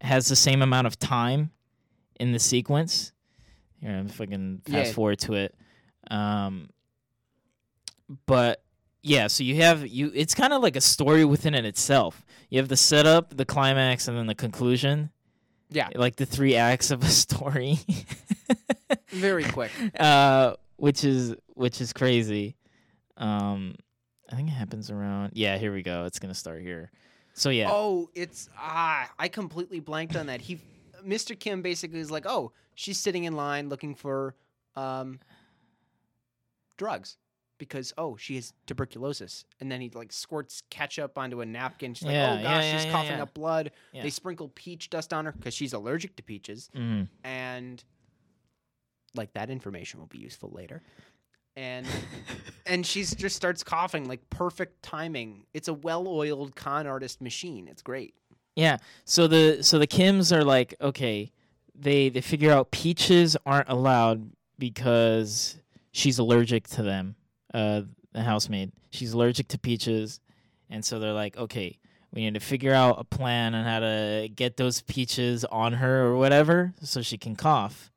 [0.00, 1.50] has the same amount of time
[2.18, 3.12] in the sequence.
[3.80, 4.94] Here, if I can fast Yeah.
[4.94, 5.54] forward to it.
[6.10, 6.68] Um
[8.26, 8.62] but
[9.02, 12.24] yeah, so you have you it's kind of like a story within it itself.
[12.50, 15.10] You have the setup, the climax and then the conclusion
[15.70, 15.88] Yeah.
[15.94, 17.78] like the three acts of a story
[19.08, 19.70] Very quick.
[20.00, 22.56] uh which is which is crazy
[23.18, 23.74] um
[24.32, 26.90] i think it happens around yeah here we go it's gonna start here
[27.34, 30.40] so yeah Oh, it's ah, I completely blanked on that.
[30.40, 30.58] He,
[31.06, 31.38] Mr.
[31.38, 34.34] Kim, basically is like, oh, she's sitting in line looking for
[34.76, 35.20] um
[36.76, 37.16] drugs
[37.60, 41.94] because oh, she has tuberculosis, and then he like squirts ketchup onto a napkin.
[41.94, 43.22] She's like, oh gosh, yeah, she's yeah, coughing yeah.
[43.22, 43.70] up blood.
[43.92, 44.02] Yeah.
[44.02, 47.06] They sprinkle peach dust on her because she's allergic to peaches, Mhm.
[47.22, 47.84] and
[49.14, 50.82] like that information will be useful later.
[51.56, 51.86] And
[52.66, 55.44] and she's just starts coughing like perfect timing.
[55.54, 57.68] It's a well-oiled con artist machine.
[57.68, 58.14] It's great.
[58.56, 61.30] yeah so the so the kims are like okay
[61.74, 65.56] they they figure out peaches aren't allowed because
[65.92, 67.14] she's allergic to them
[67.54, 67.82] uh
[68.12, 70.20] the housemaid she's allergic to peaches.
[70.68, 71.78] And so they're like okay
[72.12, 76.06] we need to figure out a plan on how to get those peaches on her
[76.06, 77.90] or whatever so she can cough.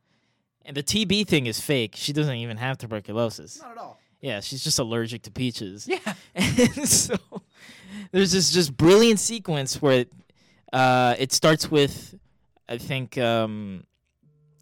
[0.66, 1.94] And the tb thing is fake.
[1.96, 3.60] She doesn't even have tuberculosis.
[3.62, 4.00] Not at all.
[4.22, 5.88] yeah she's just allergic to peaches.
[5.88, 6.13] Yeah.
[6.36, 7.16] and so
[8.12, 10.06] there's this just brilliant sequence where
[10.72, 12.16] uh, it starts with,
[12.68, 13.84] I think, um,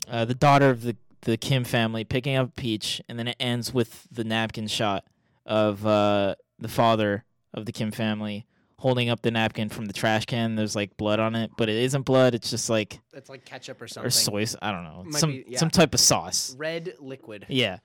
[0.10, 3.74] uh, the daughter of the the Kim family picking up Peach, and then it ends
[3.74, 5.06] with the napkin shot
[5.46, 8.46] of uh, the father of the Kim family
[8.80, 10.56] holding up the napkin from the trash can.
[10.56, 12.34] There's like blood on it, but it isn't blood.
[12.34, 14.08] It's just like It's like ketchup or something.
[14.08, 14.46] or soy.
[14.60, 15.04] I don't know.
[15.06, 15.60] Might Some be- yeah.
[15.60, 16.56] some type of sauce.
[16.58, 17.46] Red liquid.
[17.48, 17.78] Yeah.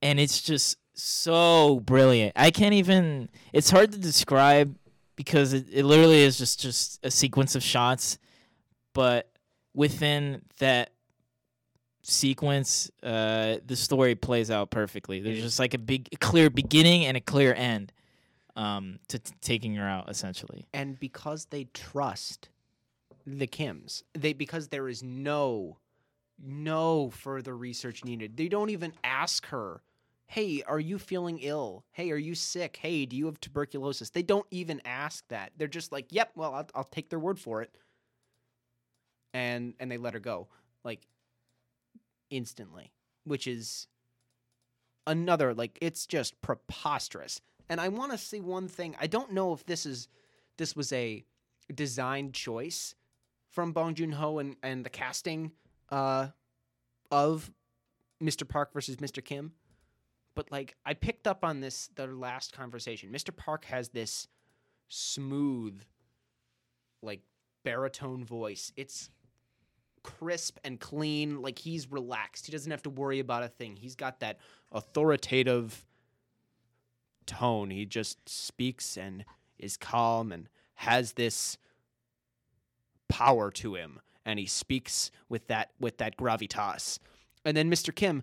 [0.00, 2.32] And it's just so brilliant.
[2.36, 4.74] I can't even it's hard to describe
[5.16, 8.16] because it, it literally is just just a sequence of shots,
[8.94, 9.30] but
[9.74, 10.90] within that
[12.02, 15.20] sequence, uh the story plays out perfectly.
[15.20, 17.92] There's just like a big a clear beginning and a clear end
[18.56, 20.66] um to t- taking her out essentially.
[20.72, 22.48] And because they trust
[23.26, 25.78] the Kims, they because there is no
[26.42, 28.36] no further research needed.
[28.36, 29.82] They don't even ask her,
[30.26, 31.84] "Hey, are you feeling ill?
[31.92, 32.78] Hey, are you sick?
[32.80, 35.52] Hey, do you have tuberculosis?" They don't even ask that.
[35.58, 37.74] They're just like, "Yep, well, I'll, I'll take their word for it."
[39.34, 40.48] And and they let her go
[40.84, 41.06] like
[42.30, 42.92] instantly,
[43.24, 43.86] which is
[45.06, 47.40] another like it's just preposterous.
[47.68, 48.96] And I want to say one thing.
[49.00, 50.08] I don't know if this is
[50.56, 51.24] this was a
[51.74, 52.94] design choice
[53.48, 55.52] from Bong Joon Ho and and the casting
[55.90, 56.28] uh,
[57.10, 57.50] of
[58.22, 58.46] Mr.
[58.48, 59.24] Park versus Mr.
[59.24, 59.52] Kim,
[60.34, 63.10] but like I picked up on this their last conversation.
[63.10, 63.34] Mr.
[63.34, 64.28] Park has this
[64.88, 65.80] smooth,
[67.02, 67.20] like
[67.64, 68.72] baritone voice.
[68.76, 69.10] It's
[70.02, 71.42] crisp and clean.
[71.42, 72.46] Like he's relaxed.
[72.46, 73.76] He doesn't have to worry about a thing.
[73.76, 74.38] He's got that
[74.72, 75.84] authoritative
[77.26, 77.70] tone.
[77.70, 79.24] He just speaks and
[79.58, 81.58] is calm and has this
[83.08, 86.98] power to him and he speaks with that with that gravitas.
[87.44, 87.94] And then Mr.
[87.94, 88.22] Kim,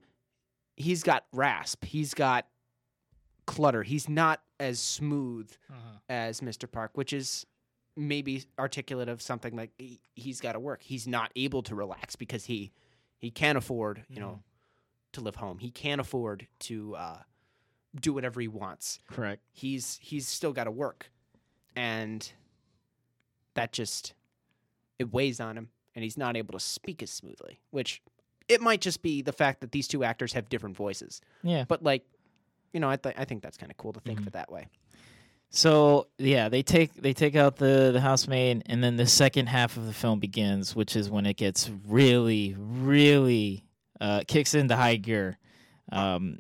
[0.76, 1.84] he's got rasp.
[1.86, 2.48] He's got
[3.46, 3.84] clutter.
[3.84, 6.00] He's not as smooth uh-huh.
[6.10, 6.72] as Mr.
[6.72, 7.46] Park, which is
[7.98, 10.84] maybe articulate of something like he, he's got to work.
[10.84, 12.72] He's not able to relax because he
[13.20, 14.44] he can't afford, you know,
[15.14, 15.58] to live home.
[15.58, 17.18] He can't afford to uh,
[18.00, 19.00] do whatever he wants.
[19.10, 19.42] Correct.
[19.52, 21.10] He's he's still got to work,
[21.76, 22.32] and
[23.56, 24.14] that just
[25.00, 27.60] it weighs on him, and he's not able to speak as smoothly.
[27.72, 28.02] Which
[28.48, 31.66] it might just be the fact that these two actors have different voices, Yeah.
[31.68, 32.06] but like
[32.74, 34.24] you know, I th- I think that's kind of cool to think Mhm.
[34.24, 34.68] of it that way.
[35.50, 39.78] So yeah, they take they take out the the housemaid, and then the second half
[39.78, 43.66] of the film begins, which is when it gets really, really
[44.02, 45.38] uh, kicks into high gear.
[45.92, 46.40] Um,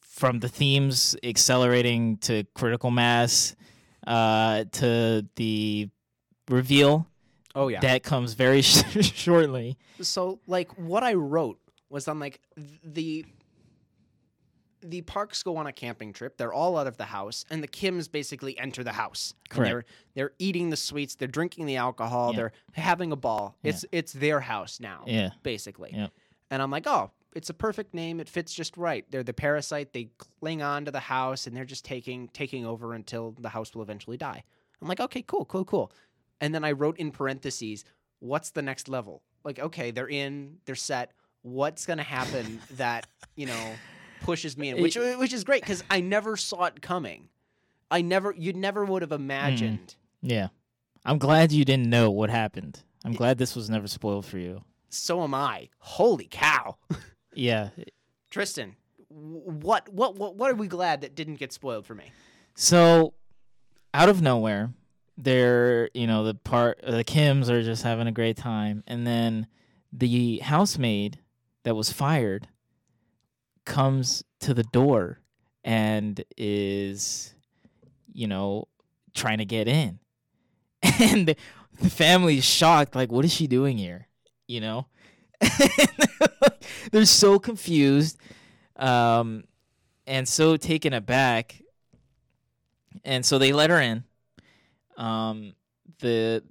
[0.00, 3.54] from the themes accelerating to critical mass,
[4.06, 5.88] uh, to the
[6.48, 7.06] reveal
[7.54, 7.80] Oh yeah.
[7.80, 9.78] that comes very shortly.
[10.00, 13.24] so like what I wrote was on like th- the
[14.82, 16.36] the parks go on a camping trip.
[16.36, 19.34] They're all out of the house, and the Kims basically enter the house.
[19.48, 19.70] Correct.
[19.70, 21.14] They're they're eating the sweets.
[21.14, 22.32] They're drinking the alcohol.
[22.32, 22.36] Yeah.
[22.36, 23.56] They're having a ball.
[23.62, 23.70] Yeah.
[23.70, 25.90] It's it's their house now, Yeah, basically.
[25.94, 26.10] Yep.
[26.50, 28.20] And I'm like, oh, it's a perfect name.
[28.20, 29.04] It fits just right.
[29.10, 29.92] They're the parasite.
[29.92, 33.74] They cling on to the house, and they're just taking taking over until the house
[33.74, 34.42] will eventually die.
[34.82, 35.92] I'm like, okay, cool, cool, cool.
[36.40, 37.84] And then I wrote in parentheses,
[38.18, 39.22] what's the next level?
[39.44, 41.12] Like, okay, they're in, they're set.
[41.42, 43.72] What's gonna happen that you know
[44.20, 44.80] pushes me in?
[44.80, 47.28] Which which is great because I never saw it coming.
[47.90, 49.96] I never, you never would have imagined.
[50.24, 50.30] Mm.
[50.30, 50.48] yeah.
[51.04, 52.82] I'm glad you didn't know what happened.
[53.04, 54.62] I'm glad this was never spoiled for you.
[54.90, 55.70] So am I.
[55.78, 56.76] Holy cow,
[57.34, 57.70] Yeah,
[58.30, 58.76] Tristen.
[59.08, 62.12] What what what what are we glad that didn't get spoiled for me?
[62.54, 63.14] So,
[63.94, 64.70] out of nowhere,
[65.16, 69.46] they're you know the part the Kims are just having a great time, and then
[69.92, 71.18] the housemaid
[71.62, 72.48] that was fired
[73.64, 75.20] comes to the door
[75.64, 77.34] and is
[78.12, 78.66] you know
[79.14, 79.98] trying to get in,
[80.82, 81.34] and
[81.80, 84.08] the family's shocked, like, what is she doing here?
[84.46, 84.86] You know,
[86.92, 88.18] they're so confused,
[88.76, 89.44] um,
[90.06, 91.60] and so taken aback
[93.04, 94.04] and so they let her in.
[94.96, 95.54] Um,
[96.00, 96.42] the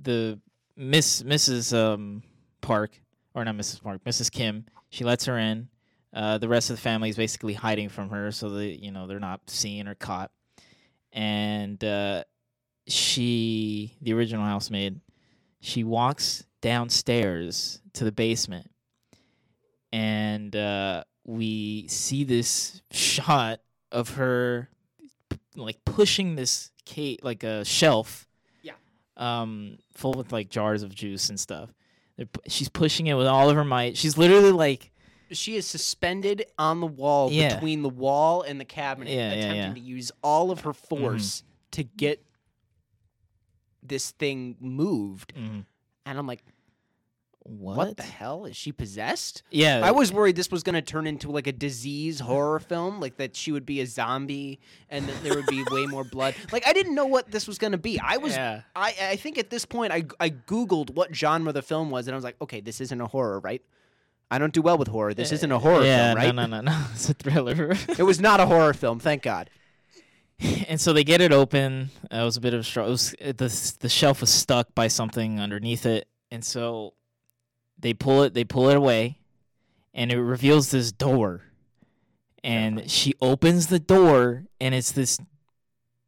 [0.00, 0.38] the
[0.76, 1.76] Miss Mrs.
[1.76, 2.22] Um
[2.60, 3.00] Park
[3.34, 3.82] or not Mrs.
[3.82, 4.30] Park, Mrs.
[4.30, 4.66] Kim.
[4.90, 5.68] She lets her in.
[6.12, 9.06] Uh, the rest of the family is basically hiding from her, so they you know
[9.06, 10.30] they're not seen or caught.
[11.12, 12.24] And uh,
[12.86, 15.00] she, the original housemaid,
[15.60, 18.70] she walks downstairs to the basement,
[19.92, 23.60] and uh, we see this shot
[23.92, 24.68] of her
[25.54, 28.28] like pushing this cake like a shelf
[28.62, 28.74] Yeah.
[29.16, 31.70] um full with like jars of juice and stuff
[32.46, 34.92] she's pushing it with all of her might she's literally like
[35.32, 37.54] She is suspended on the wall Yeah.
[37.54, 39.64] between the wall and the cabinet, Yeah, yeah, attempting yeah.
[39.66, 39.74] Mm-hmm.
[39.74, 42.22] to use all of her force to get
[43.82, 45.34] this thing moved.
[45.34, 45.64] mm,
[46.04, 46.42] And I'm like,
[47.48, 48.44] what, what, the hell?
[48.46, 49.44] Is she possessed?
[49.52, 52.98] yeah I was worried this was going to turn into like a disease horror film,
[52.98, 54.58] like that she would be a zombie
[54.90, 56.34] and that there would be way more blood.
[56.52, 58.00] Like I didn't know what this was going to be.
[58.00, 61.62] I was yeah I I think at this point I I googled what genre the
[61.62, 63.62] film was and I was like, okay, this isn't a horror, right?
[64.30, 65.14] I don't do well with horror.
[65.14, 66.34] This isn't a horror yeah film, right?
[66.34, 69.50] no no no no it's a thriller It was not a horror film, thank God.
[70.68, 71.90] and so they get it open.
[72.12, 72.90] Uh, it was a bit of a struggle.
[72.90, 76.92] It was, it, the the shelf was stuck by something underneath it, and so
[77.78, 78.34] they pull it.
[78.34, 79.18] They pull it away,
[79.94, 81.42] and it reveals this door.
[82.44, 82.88] And Terrifying.
[82.88, 85.18] she opens the door, and it's this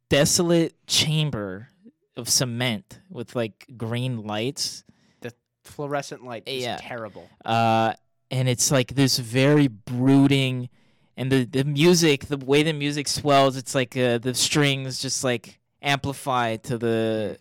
[0.09, 1.69] desolate chamber
[2.15, 4.83] of cement with like green lights.
[5.21, 6.77] The fluorescent light is Yeah.
[6.79, 7.27] terrible.
[7.45, 7.93] uh,
[8.31, 10.69] and it's like this very brooding,
[11.17, 15.23] and the the music, the way the music swells, it's like uh, the strings just
[15.23, 17.37] like amplify to the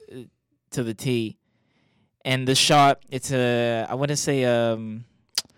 [0.71, 1.37] to the T,
[2.25, 5.05] and the shot, it's a I want to say um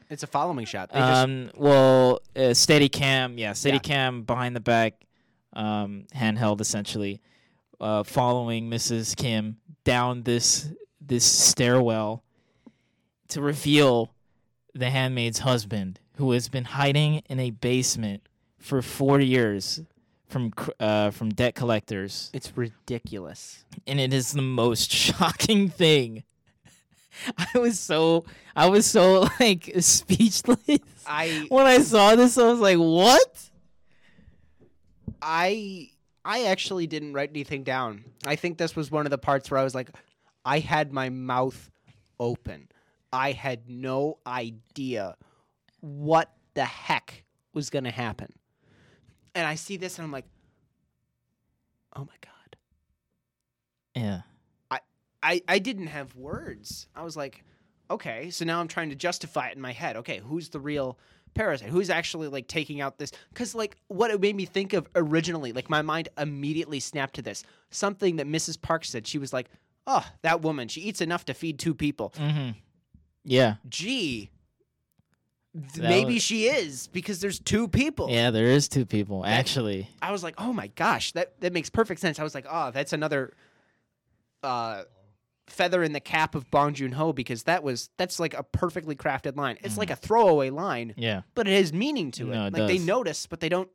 [0.09, 0.91] It's a following shot.
[0.93, 3.81] They just um well uh, steady cam yeah steady Yeah.
[3.81, 4.95] cam behind the back
[5.53, 7.21] um handheld essentially
[7.81, 9.17] uh following Mrs.
[9.17, 10.69] Kim down this
[11.01, 12.23] this stairwell
[13.29, 14.13] to reveal
[14.75, 18.23] the handmaid's husband who has been hiding in a basement
[18.59, 19.81] for 4 years
[20.29, 23.65] from uh from debt collectors it's ridiculous.
[23.87, 26.23] and it is the most shocking thing
[27.55, 32.61] I was so I was so like speechless I when I saw this, I was
[32.61, 33.51] like, "What?"
[35.21, 35.91] I
[36.25, 38.05] I actually didn't write anything down.
[38.25, 39.91] I think this was one of the parts where I was like,
[40.45, 41.71] I had my mouth
[42.19, 42.69] open.
[43.13, 45.17] I had no idea
[45.81, 48.33] what the heck was going to happen.
[49.35, 50.27] And I see this and I'm like,
[51.95, 52.57] oh my God.
[53.95, 54.21] Yeah,
[55.23, 56.87] I, I didn't have words.
[56.95, 57.45] I was like,
[57.91, 59.97] okay, so now I'm trying to justify it in my head.
[59.99, 60.99] Okay, who's the real
[61.35, 61.69] parasite?
[61.69, 63.13] Who's actually like taking out this?
[63.29, 67.23] Because like what it made me think of originally, like my mind immediately snapped to
[67.23, 68.61] this something that Mrs.
[68.61, 69.07] Park said.
[69.07, 69.49] She was like,
[69.87, 72.13] oh, that woman, she eats enough to feed two people.
[72.17, 72.51] mm-hmm.
[73.25, 74.31] Yeah, Gee,
[75.53, 78.09] Th- That Maybe was- she is because there's two people.
[78.11, 79.89] Yeah, there is two people actually.
[80.01, 82.19] I was like, oh my gosh, that that makes perfect sense.
[82.19, 83.33] I was like, oh, that's another
[84.45, 84.83] uh,
[85.49, 88.95] feather in the cap of Bong Joon Ho because that was that's like a perfectly
[88.95, 89.59] crafted line.
[89.63, 92.35] It's like a throwaway line, Yeah, but it has meaning to it.
[92.35, 92.87] No, it like they does.
[92.87, 93.69] notice, but they don't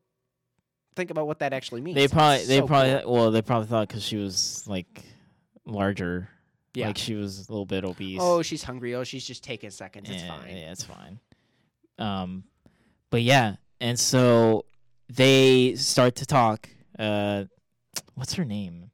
[0.95, 1.95] think about what that actually means.
[1.95, 5.03] they probably they so probably well they probably thought because she was like
[5.65, 6.29] larger,
[6.75, 6.88] Yeah.
[6.88, 8.19] like she was a little bit obese.
[8.21, 8.95] Oh, she's hungry.
[8.95, 10.09] Oh, she's just taking seconds.
[10.09, 10.47] It's yeah, fine.
[10.57, 11.19] Yeah, it's fine.
[11.97, 12.43] Um,
[13.09, 14.65] but yeah, and so
[15.09, 16.69] they start to talk.
[16.99, 17.45] Uh,
[18.15, 18.91] what's her name?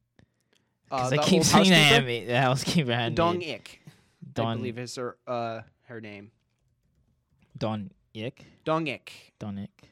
[0.92, 2.04] Uh, Because I keep saying that.
[2.04, 3.92] Amy- The housekeeper had me- Dong Ik, I
[4.34, 6.32] Don believe is her uh her name.
[7.58, 8.40] Don Yik.
[8.64, 9.90] Dong Ik, Don Ik.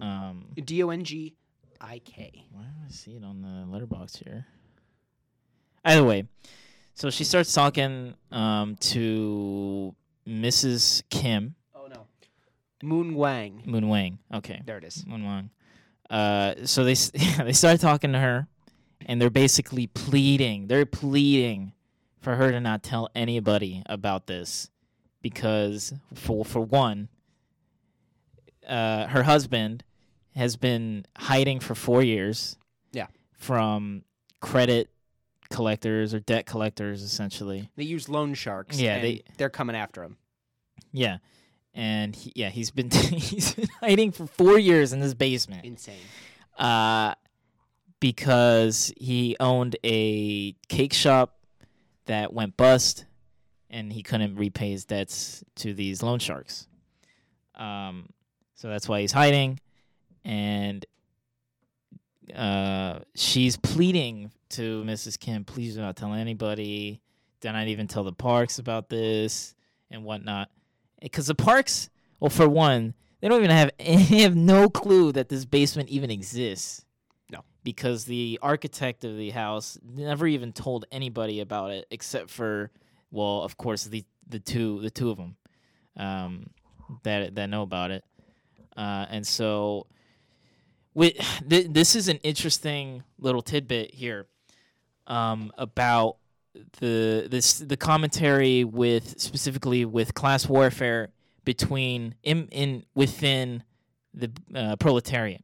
[0.00, 1.34] Um, D O N G
[1.80, 2.44] I K.
[2.52, 4.46] why do I see it on the Letterboxd here?
[5.84, 6.24] Either way,
[6.94, 9.94] so she starts talking um to
[10.26, 11.02] Mrs.
[11.10, 12.06] Kim Oh no,
[12.82, 13.62] Moon Wang.
[13.66, 14.18] Moon Wang.
[14.32, 14.62] Okay.
[14.64, 15.04] There it is.
[15.06, 15.50] Moon Wang.
[16.10, 18.46] Uh, so they s- they start talking to her,
[19.06, 20.66] and they're basically pleading.
[20.68, 21.72] They're pleading
[22.20, 24.70] for her to not tell anybody about this,
[25.22, 27.08] because for for one,
[28.68, 29.84] uh, her husband
[30.34, 32.56] has been hiding for four years.
[32.92, 33.06] Yeah.
[33.38, 34.04] From
[34.40, 34.88] credit
[35.54, 37.70] collectors or debt collectors, essentially.
[37.76, 38.78] They use loan sharks.
[38.80, 40.16] Yeah, and they- they're coming after him.
[40.92, 41.18] Yeah.
[41.72, 45.64] And he, yeah, he's been he's been hiding for four years in this basement.
[45.64, 45.96] Insane.
[46.58, 47.14] uh,
[48.00, 51.38] because he owned a cake shop
[52.06, 53.06] that went bust,
[53.70, 56.68] and he couldn't repay his debts to these loan sharks.
[57.54, 58.10] Um,
[58.54, 59.58] so that's why he's hiding,
[60.24, 60.84] and
[62.32, 65.18] uh, she's pleading to Mrs.
[65.18, 67.00] Kim, please do not tell anybody.
[67.40, 69.54] Do not even tell the parks about this
[69.90, 70.48] and whatnot,
[71.02, 75.28] because the parks, well, for one, they don't even have they have no clue that
[75.28, 76.84] this basement even exists.
[77.30, 77.40] No.
[77.62, 82.70] Because the architect of the house never even told anybody about it except for
[83.10, 85.36] well, of course, the the two the two of them
[85.96, 86.50] um
[87.02, 88.04] that that know about it.
[88.76, 89.86] Uh and so
[90.94, 91.14] with
[91.48, 94.26] th- this is an interesting little tidbit here
[95.06, 96.16] um about
[96.78, 101.10] the this the commentary with specifically with class warfare
[101.44, 103.62] between in in within
[104.12, 105.42] the uh, proletariat.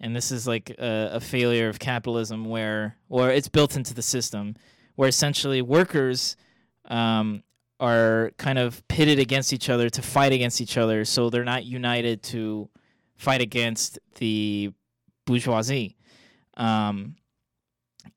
[0.00, 4.02] And this is like a, a failure of capitalism where or it's built into the
[4.02, 4.54] system
[4.94, 6.36] where essentially workers
[6.86, 7.42] um,
[7.78, 11.64] are kind of pitted against each other to fight against each other so they're not
[11.64, 12.68] united to
[13.16, 14.72] fight against the
[15.28, 15.96] bourgeoisie
[16.56, 17.14] um,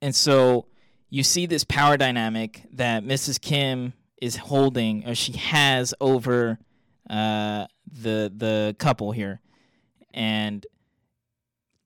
[0.01, 0.65] and so
[1.09, 6.57] you see this power dynamic that mrs kim is holding or she has over
[7.09, 9.41] uh, the the couple here
[10.13, 10.65] and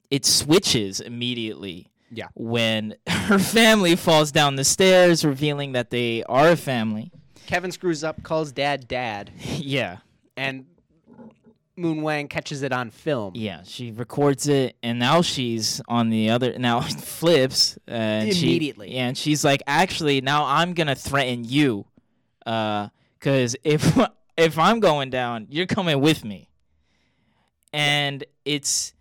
[0.09, 1.91] it switches immediately.
[2.11, 2.27] Yeah.
[2.35, 7.11] When her family falls down the stairs, revealing that they are a family.
[7.47, 9.97] Kevin screws up, calls dad dad, yeah.
[10.35, 10.65] and
[11.77, 13.33] Moon Wang catches it on film.
[13.35, 13.61] Yeah.
[13.65, 16.57] She records it, and now she's on the other.
[16.57, 17.77] Now it flips.
[17.87, 18.93] Uh, and she- Immediately.
[18.95, 21.85] yeah, and she's like, actually, now I'm gonna threaten you,
[22.39, 23.97] because if
[24.37, 26.49] if I'm going down, you're coming with me.
[27.73, 28.93] And it's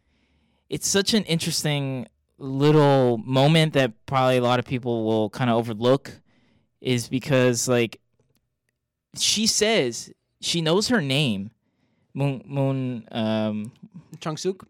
[0.68, 2.08] it's such an interesting
[2.38, 6.20] little moment that probably a lot of people will kind of overlook
[6.80, 8.00] is because like
[9.16, 11.52] she says she knows her name
[12.14, 13.72] moon moon um
[14.20, 14.66] Chung Suk.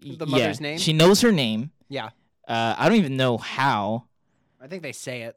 [0.00, 0.78] The yeah, mother's name?
[0.78, 2.10] she knows her name Yeah,
[2.48, 4.04] uh i don't even know how
[4.60, 5.36] I think they say it.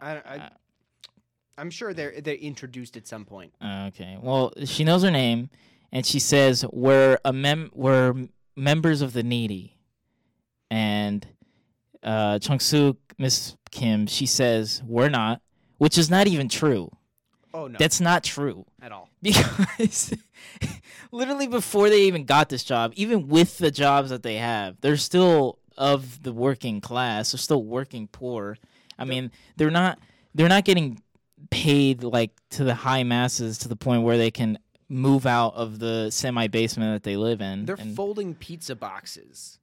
[0.00, 0.48] I, I, Uh,
[1.58, 3.52] I'm sure they're they introduced at some point.
[3.62, 4.16] Okay.
[4.20, 5.50] Well, she knows her name,
[5.92, 8.14] and she says we're a mem we're
[8.56, 9.76] members of the needy,
[10.70, 11.26] and
[12.02, 15.42] uh, Chung Suk, Miss Kim, she says we're not,
[15.78, 16.90] which is not even true.
[17.52, 19.09] Oh no, That's not true at all.
[19.22, 20.14] Because
[21.12, 24.96] literally before they even got this job, even with the jobs that they have, they're
[24.96, 27.32] still of the working class.
[27.32, 28.58] They're still working poor.
[28.98, 29.98] I mean, they're not
[30.34, 31.02] they're not getting
[31.50, 34.58] paid like to the high masses to the point where they can
[34.88, 37.64] move out of the semi basement that they live in.
[37.64, 39.58] They're and- folding pizza boxes.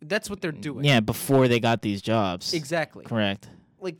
[0.00, 0.84] That's what they're doing.
[0.84, 2.54] Yeah, before they got these jobs.
[2.54, 3.04] exactly.
[3.04, 3.48] Correct.
[3.80, 3.96] Like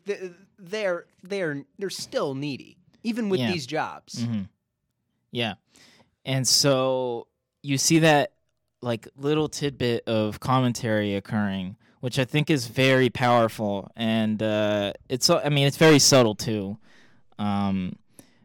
[0.59, 3.53] they're they're they're still needy, even with Yeah.
[3.53, 4.23] these jobs.
[4.25, 4.43] hmm
[5.35, 5.55] Yeah.
[6.25, 7.27] And so
[7.63, 8.33] you see that
[8.81, 15.29] like little tidbit of commentary occurring, which I think is very powerful, and uh, it's
[15.29, 16.79] I mean it's very subtle too,
[17.39, 17.97] um,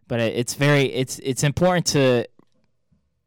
[0.07, 2.25] but it's very it's it's important to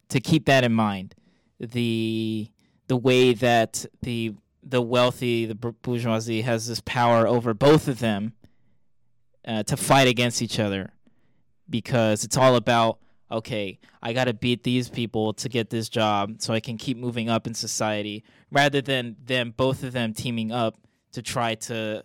[0.09, 1.15] to keep that in mind.
[1.61, 2.49] The
[2.89, 8.33] the way that the the wealthy, the bourgeoisie, has this power over both of them
[9.47, 10.91] uh, to fight against each other,
[11.71, 12.99] because it's all about
[13.33, 16.97] okay, I got to beat these people to get this job, so I can keep
[16.97, 20.77] moving up in society, rather than them both of them teaming up
[21.13, 22.05] to try to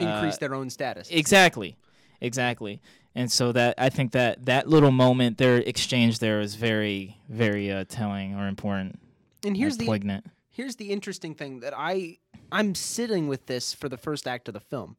[0.00, 1.08] Increase uh, their own status.
[1.10, 1.76] Exactly,
[2.20, 2.80] exactly.
[3.14, 7.70] And so that I think that that little moment, their exchange there is very, very
[7.70, 8.98] uh, telling or important.
[9.44, 10.26] and here's the poignant.
[10.50, 12.18] here's the interesting thing that I
[12.52, 14.96] I'm sitting with this for the first act of the film.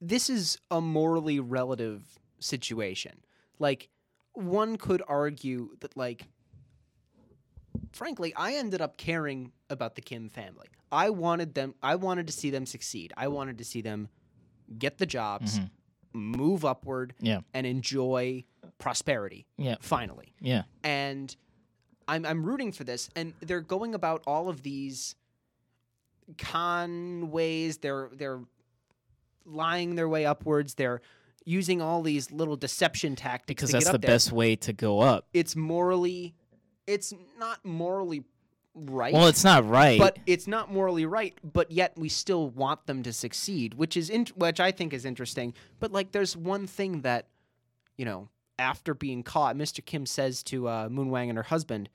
[0.00, 2.02] This is a morally relative
[2.38, 3.22] situation.
[3.58, 3.90] Like
[4.40, 6.26] one could argue that like
[7.92, 10.68] frankly, I ended up caring about the Kim family.
[10.92, 13.12] I wanted them I wanted to see them succeed.
[13.16, 14.08] I wanted to see them
[14.78, 15.70] get the jobs, Mhm.
[16.12, 17.40] move upward Yeah.
[17.54, 18.44] and enjoy
[18.78, 19.76] prosperity Yeah.
[19.80, 21.34] finally Yeah, and
[22.08, 23.08] I'm I'm rooting for this.
[23.14, 25.14] And they're going about all of these
[26.38, 27.78] con ways.
[27.78, 28.40] They're they're
[29.44, 30.74] lying their way upwards.
[30.74, 31.00] They're
[31.44, 34.10] using all these little deception tactics because that's the there.
[34.10, 35.26] best way to go up.
[35.32, 36.34] It's morally,
[36.86, 38.24] it's not morally
[38.74, 39.12] right.
[39.12, 39.98] Well, it's not right.
[39.98, 41.36] but it's not morally right.
[41.42, 45.04] But yet we still want them to succeed, which is in, which I think is
[45.04, 45.54] interesting.
[45.78, 47.26] But like, there's one thing that,
[47.96, 48.28] you know,
[48.58, 49.84] after being caught, Mr.
[49.84, 51.88] Kim says to uh, Moon Wang and her husband,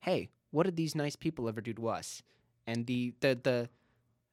[0.00, 2.22] "Hey, what did these nice people ever do to us?"
[2.66, 3.68] And the the the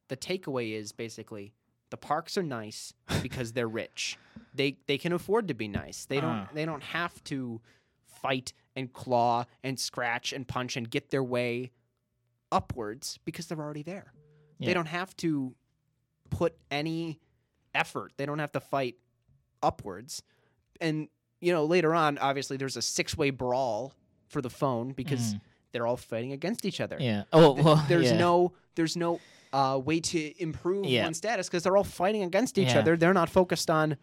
[0.08, 1.52] the takeaway is basically
[1.90, 4.18] the parks are nice because they're rich.
[4.54, 6.06] They they can afford to be nice.
[6.06, 6.46] They don't Uh.
[6.54, 7.60] they don't have to
[8.06, 11.70] fight and claw and scratch and punch and get their way
[12.52, 14.12] upwards because they're already there.
[14.58, 14.66] Yeah.
[14.66, 15.54] They don't have to
[16.30, 17.20] put any
[17.74, 18.12] effort.
[18.16, 18.96] They don't have to fight
[19.62, 20.22] upwards.
[20.80, 21.08] And
[21.40, 23.92] you know, later on, obviously there's a six-way brawl
[24.28, 25.40] for the phone because Mhm.
[25.72, 26.96] they're all fighting against each other.
[27.00, 27.24] yeah.
[27.32, 28.16] Oh, well, there's yeah.
[28.18, 29.20] no there's no
[29.54, 31.04] uh, way to improve Yeah.
[31.04, 32.80] one's status because they're all fighting against each Yeah.
[32.80, 32.96] other.
[32.96, 33.96] They're not focused on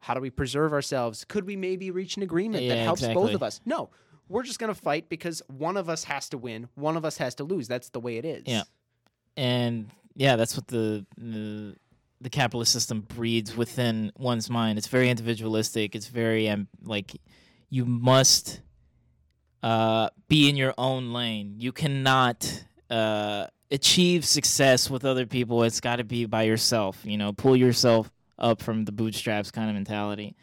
[0.00, 1.24] how do we preserve ourselves?
[1.24, 3.60] Could we maybe reach an agreement that Yeah, helps both of us?
[3.64, 3.88] No,
[4.28, 7.34] we're just gonna fight because one of us has to win, one of us has
[7.36, 7.66] to lose.
[7.68, 8.42] That's the way it is.
[8.46, 8.62] Yeah.
[9.36, 11.74] and yeah, that's what the, the
[12.22, 14.78] the capitalist system breeds within one's mind.
[14.78, 15.94] It's very individualistic.
[15.94, 17.12] It's very um, like
[17.68, 18.62] you must
[19.62, 21.56] uh, be in your own lane.
[21.58, 25.62] You cannot uh, achieve success with other people.
[25.62, 27.00] It's got to be by yourself.
[27.04, 30.36] You know, pull yourself up from the bootstraps kind of mentality,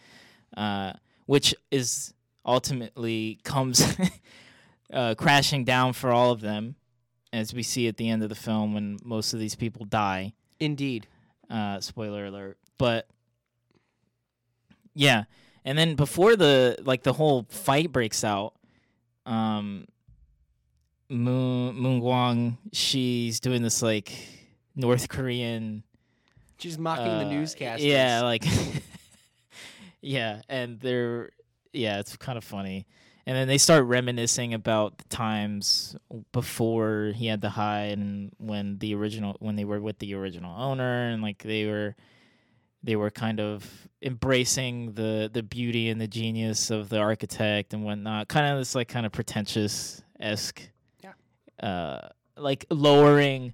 [0.57, 0.93] uh,
[1.25, 2.13] which is
[2.45, 3.97] ultimately comes
[4.93, 6.75] uh, crashing down for all of them,
[7.31, 10.33] as we see at the end of the film when most of these people die.
[10.59, 11.07] Indeed.
[11.49, 12.57] Uh, spoiler alert.
[12.77, 13.07] But
[14.95, 15.23] yeah,
[15.65, 18.53] and then before the like the whole fight breaks out,
[19.25, 19.85] um,
[21.13, 24.11] Moon Moon Gwang she's doing this like
[24.75, 25.83] North Korean
[26.63, 27.79] She's mocking the uh, newscasters.
[27.79, 28.45] Yeah, like
[30.01, 31.31] yeah, and they're
[31.73, 32.87] yeah, it's kind of funny.
[33.25, 35.97] And then they start reminiscing about the times
[36.31, 40.55] before he had to hide and when the original when they were with the original
[40.57, 41.97] owner and like they were
[42.81, 43.69] they were kind of
[44.01, 48.29] embracing the the beauty and the genius of the architect and whatnot.
[48.29, 50.61] Kind of this like kind of pretentious esque.
[51.61, 53.53] Uh like lowering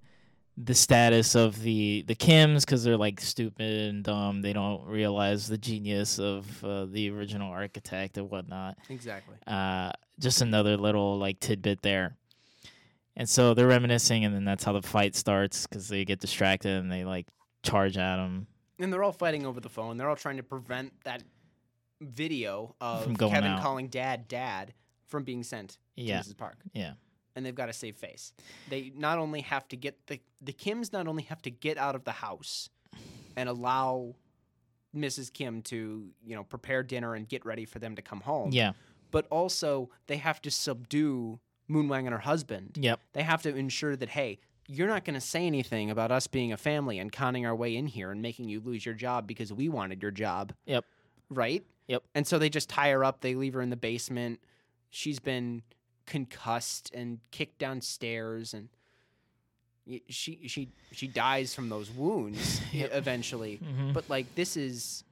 [0.61, 4.41] the status of the the Kims because they're like stupid and dumb.
[4.41, 8.77] They don't realize the genius of uh, the original architect and whatnot.
[8.89, 9.35] Exactly.
[9.47, 12.17] Uh, just another little like tidbit there.
[13.15, 16.71] And so they're reminiscing, and then that's how the fight starts because they get distracted
[16.71, 17.27] and they like
[17.63, 18.47] charge at him.
[18.79, 19.97] And they're all fighting over the phone.
[19.97, 21.23] They're all trying to prevent that
[22.01, 23.61] video of Kevin out.
[23.61, 24.73] calling dad dad
[25.07, 26.37] from being sent Yeah, to Mrs.
[26.37, 26.57] Park.
[26.73, 26.93] yeah,
[27.35, 28.33] And they've got to save face.
[28.69, 31.95] They not only have to get the the Kims not only have to get out
[31.95, 32.69] of the house
[33.35, 34.15] and allow
[34.95, 35.31] Mrs.
[35.31, 38.71] Kim to, you know, prepare dinner and get ready for them to come home, yeah,
[39.11, 42.77] but also they have to subdue Moon Wang and her husband.
[42.79, 46.27] yep, They have to ensure that hey, you're not going to say anything about us
[46.27, 49.27] being a family and conning our way in here and making you lose your job
[49.27, 50.53] because we wanted your job.
[50.65, 50.85] Yep.
[51.29, 51.63] Right?
[51.87, 52.03] Yep.
[52.15, 54.39] And so they just tie her up, they leave her in the basement.
[54.91, 55.63] She's been
[56.09, 58.67] concussed and kicked downstairs and
[60.09, 62.89] she she she dies from those wounds Yep.
[62.93, 63.59] eventually.
[63.63, 63.93] Mhm.
[63.93, 65.03] But like this is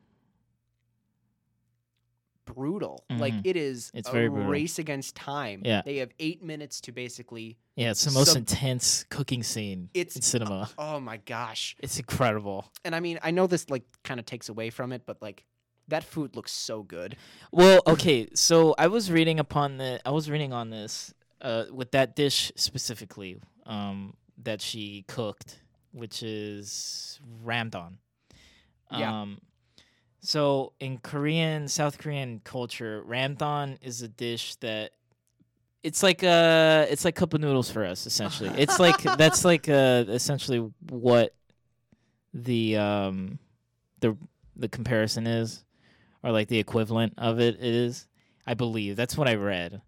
[2.45, 3.03] brutal.
[3.09, 3.41] Like Mhm.
[3.45, 4.49] it is It's a very brutal.
[4.49, 5.61] race against time.
[5.65, 5.81] Yeah.
[5.85, 7.91] They have 8 minutes to basically yeah.
[7.91, 10.69] It's the most Sub- intense cooking scene It's- in cinema.
[10.79, 11.75] Oh my gosh.
[11.79, 12.71] It's incredible.
[12.83, 15.45] And I mean, I know this like kind of takes away from it, but like
[15.87, 17.15] That food looks so good.
[17.51, 21.91] Well, okay, so I was reading upon the I was reading on this uh, with
[21.91, 25.59] that dish specifically um, that she cooked,
[25.91, 27.93] which is ramdon.
[28.91, 29.21] Yeah.
[29.21, 29.39] Um,
[30.19, 34.91] so in Korean, South Korean culture, ramdon is a dish that
[35.83, 38.49] it's like uh it's like cup of noodles for us essentially.
[38.57, 41.33] it's like that's like uh essentially what
[42.33, 43.39] the um
[44.01, 44.17] the
[44.55, 45.63] the comparison is
[46.23, 48.07] or like the equivalent of it is.
[48.45, 49.81] I believe that's what I read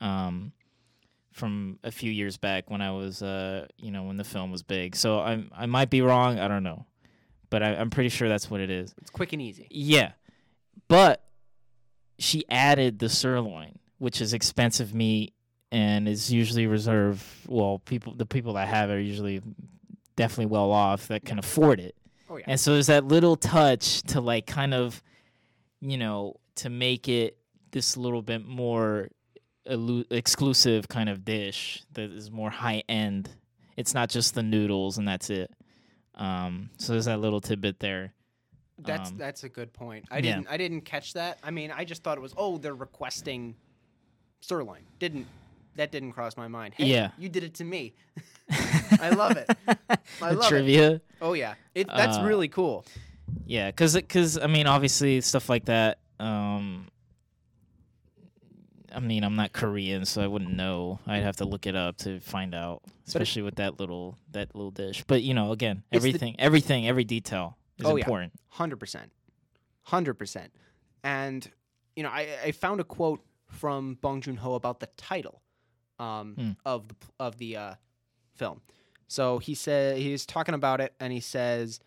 [0.00, 0.52] um
[1.32, 4.62] from a few years back when I was uh you know when the film was
[4.62, 4.96] big.
[4.96, 6.86] So I I might be wrong, I don't know.
[7.50, 8.94] But I, I'm pretty sure that's what it is.
[9.00, 9.68] It's quick and easy.
[9.70, 10.12] Yeah.
[10.88, 11.22] But
[12.18, 15.32] she added the sirloin, which is expensive meat
[15.70, 19.42] and is usually reserved well, people the people that have it are usually
[20.16, 21.94] definitely well off that can afford it.
[22.28, 22.44] Oh yeah.
[22.48, 25.02] And so there's that little touch to like kind of
[25.88, 27.38] you know, to make it
[27.70, 29.08] this little bit more
[29.68, 33.28] elu- exclusive kind of dish that is more high end.
[33.76, 35.50] It's not just the noodles and that's it.
[36.14, 38.14] Um, so there's that little tidbit there.
[38.78, 40.06] That's Um, that's a good point.
[40.10, 40.22] I yeah.
[40.22, 41.38] didn't I didn't catch that.
[41.42, 43.54] I mean, I just thought it was oh they're requesting
[44.40, 44.80] sirloin.
[44.98, 45.26] Didn't
[45.76, 46.74] that didn't cross my mind?
[46.76, 47.10] Hey, Yeah.
[47.18, 47.94] you did it to me.
[49.00, 49.50] I love it.
[50.22, 50.48] I love it.
[50.48, 51.00] trivia.
[51.20, 52.84] Oh yeah, it that's Uh, really cool.
[53.46, 55.98] Yeah, cause, cause I mean, obviously stuff like that.
[56.20, 56.88] Um,
[58.94, 61.00] I mean, I'm not Korean, so I wouldn't know.
[61.06, 64.70] I'd have to look it up to find out, especially with that little that little
[64.70, 65.04] dish.
[65.06, 68.04] But you know, again, It's the- everything, everything, every detail is Oh, yeah.
[68.04, 68.32] important.
[68.48, 69.12] Hundred percent,
[69.82, 70.52] hundred percent.
[71.04, 71.48] And
[71.94, 75.42] you know, I, I found a quote from Bong Joon Ho about the title
[75.98, 76.50] um, Hmm.
[76.64, 77.74] of the of the uh,
[78.34, 78.60] film.
[79.08, 81.80] So he said he's talking about it, and he says,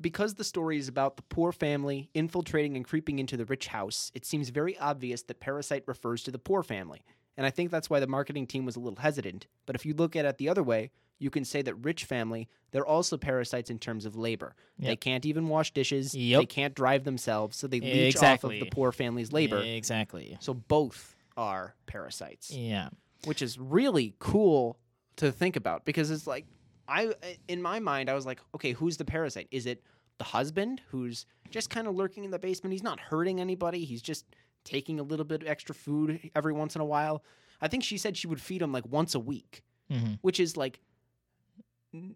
[0.00, 4.10] because the story is about the poor family infiltrating and creeping into the rich house,
[4.14, 7.02] it seems very obvious that Parasite refers to the poor family.
[7.36, 9.46] And I think that's why the marketing team was a little hesitant.
[9.66, 12.48] But if you look at it the other way, you can say that rich family,
[12.72, 14.54] they're also parasites in terms of labor.
[14.78, 16.12] They can't even wash dishes.
[16.12, 19.58] They can't drive themselves, so they leech off of the poor family's labor.
[19.62, 20.36] Exactly.
[20.40, 22.90] So both are parasites, Yeah.
[23.24, 24.78] which is really cool
[25.16, 26.46] to think about because it's like
[26.88, 27.12] I
[27.48, 29.48] in my mind I was like, okay, who's the parasite?
[29.50, 29.82] Is it
[30.18, 32.72] the husband who's just kind of lurking in the basement?
[32.72, 33.84] He's not hurting anybody.
[33.84, 34.24] He's just
[34.64, 37.22] taking a little bit of extra food every once in a while.
[37.60, 40.56] I think she said she would feed him like once a week, hmm which is
[40.56, 40.80] like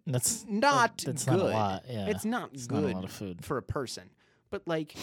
[0.05, 1.31] That's not that's good.
[1.37, 1.83] not a lot.
[1.89, 2.07] Yeah.
[2.07, 3.43] It's not It's good not a lot of food.
[3.43, 4.09] for a person.
[4.49, 4.95] But like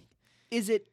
[0.50, 0.86] is it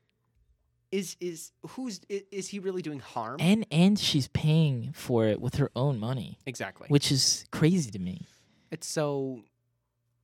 [0.91, 3.37] is is who's is, is he really doing harm?
[3.39, 6.87] and and she's paying for it with her own money, exactly.
[6.87, 8.27] which is crazy to me.
[8.71, 9.41] It's so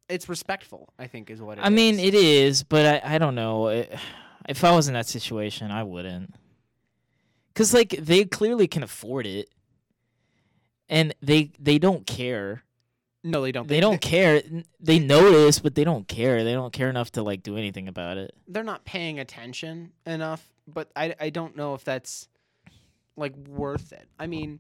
[0.09, 3.36] it's respectful, I think is what it I mean, it is, but I, I don't
[3.36, 3.68] know.
[3.70, 3.93] It,
[4.49, 6.36] if I was in that situation, I wouldn't.
[7.55, 9.49] Cause like they clearly can afford it,
[10.89, 12.64] and they they don't care.
[13.24, 13.68] No, they don't.
[13.68, 14.41] They don't care.
[14.80, 16.43] They notice, but they don't care.
[16.43, 18.34] They don't care enough to like do anything about it.
[18.47, 22.28] They're not paying attention enough, but I I don't know if that's
[23.16, 24.07] like worth it.
[24.20, 24.59] I mean,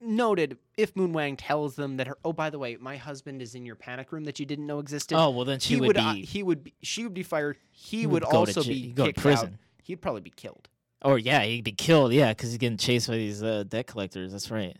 [0.00, 3.54] noted if Moon Wang tells them that her oh by the way, my husband is
[3.54, 5.16] in your panic room that you didn't know existed.
[5.16, 6.00] Oh well, then she he would, would, be.
[6.00, 7.56] uh, he would be, she would be fired.
[7.70, 9.48] He, he would, to also j- be to kicked prison.
[9.54, 9.84] out.
[9.84, 10.68] He'd probably be killed.
[11.02, 12.12] Or yeah, he'd be killed.
[12.12, 14.32] Yeah, because he's getting chased by these uh, debt collectors.
[14.32, 14.76] That's right,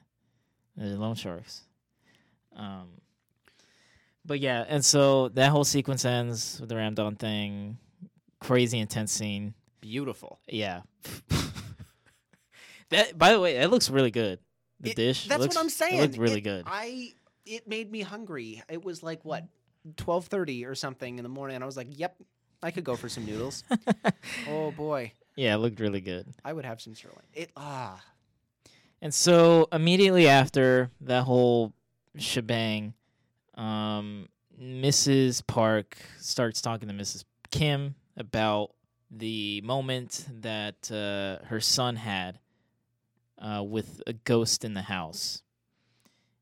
[0.76, 1.62] the loan sharks.
[2.54, 2.88] Um,
[4.24, 7.78] but yeah, and so that whole sequence ends with the Ramdon thing.
[8.40, 9.54] Crazy intense scene.
[9.80, 10.40] Beautiful.
[10.48, 10.82] Yeah.
[12.90, 14.38] that by the way, that looks really good.
[14.80, 15.28] The It- dish.
[15.28, 15.98] That's looks, what I'm saying.
[15.98, 16.64] It looked really It- good.
[16.66, 17.12] I
[17.46, 18.62] it made me hungry.
[18.68, 19.44] It was like what
[19.96, 22.16] twelve thirty or something in the morning, and I was like, "Yep,
[22.62, 23.64] I could go for some noodles."
[24.48, 26.26] oh boy, yeah, it looked really good.
[26.44, 27.24] I would have some sirloin.
[27.32, 28.02] It ah,
[29.00, 31.72] And so immediately after that whole
[32.16, 32.94] shebang,
[33.54, 34.28] um,
[34.60, 35.46] Mrs.
[35.46, 37.24] Park starts talking to Mrs.
[37.50, 38.72] Kim about
[39.10, 42.38] the moment that uh, her son had
[43.38, 45.42] uh, with a ghost in the house.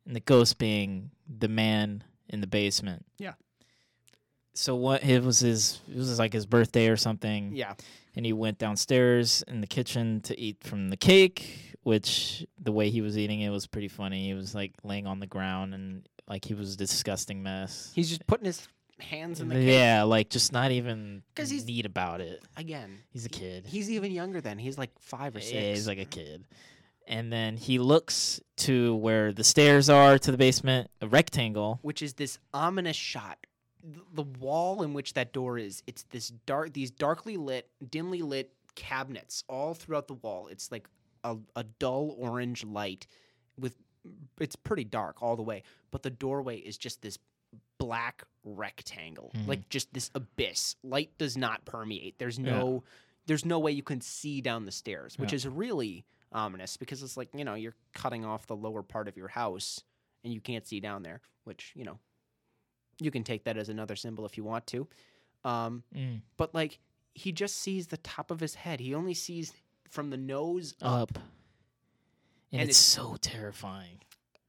[0.06, 3.04] And the ghost being the man in the basement.
[3.18, 3.34] Yeah.
[4.54, 7.74] So what it was his it was like his birthday or something yeah.
[8.16, 12.90] and he went downstairs in the kitchen to eat from the cake which the way
[12.90, 16.08] he was eating it was pretty funny he was like laying on the ground and
[16.26, 18.66] like he was a disgusting mess He's just putting his
[19.00, 19.68] hands in the cake.
[19.68, 23.90] yeah like just not even 'Cause he's- neat about it Again, he's a kid he's
[23.90, 25.52] even younger than he's like five or six.
[25.52, 26.44] yeah, he's like a kid
[27.06, 32.02] and then he looks to where the stairs are to the basement a rectangle which
[32.02, 33.38] is this ominous shot
[33.82, 38.22] th- the wall in which that door is, it's this dark, these darkly lit, dimly
[38.22, 40.48] lit cabinets all throughout the wall.
[40.48, 40.88] It's like
[41.24, 43.06] a, a dull orange light
[43.58, 43.76] with,
[44.40, 47.18] it's pretty dark all the way, but the doorway is just this
[47.78, 48.24] black
[48.54, 49.46] rectangle, Mhm.
[49.46, 50.76] like just this abyss.
[50.82, 52.18] Light does not permeate.
[52.18, 52.82] There's no,
[53.26, 55.36] there's no way you can see down the stairs, which Yeah.
[55.36, 59.16] is really ominous because it's like you know you're cutting off the lower part of
[59.16, 59.82] your house
[60.24, 61.98] and you can't see down there, which you know
[63.00, 64.88] you can take that as another symbol if you want to.
[65.44, 66.22] Um, Mm.
[66.36, 66.78] but like
[67.14, 68.80] he just sees the top of his head.
[68.80, 69.52] He only sees
[69.88, 71.16] from the nose up.
[71.16, 71.18] Up.
[72.50, 74.00] And, And it's, it's- so terrifying.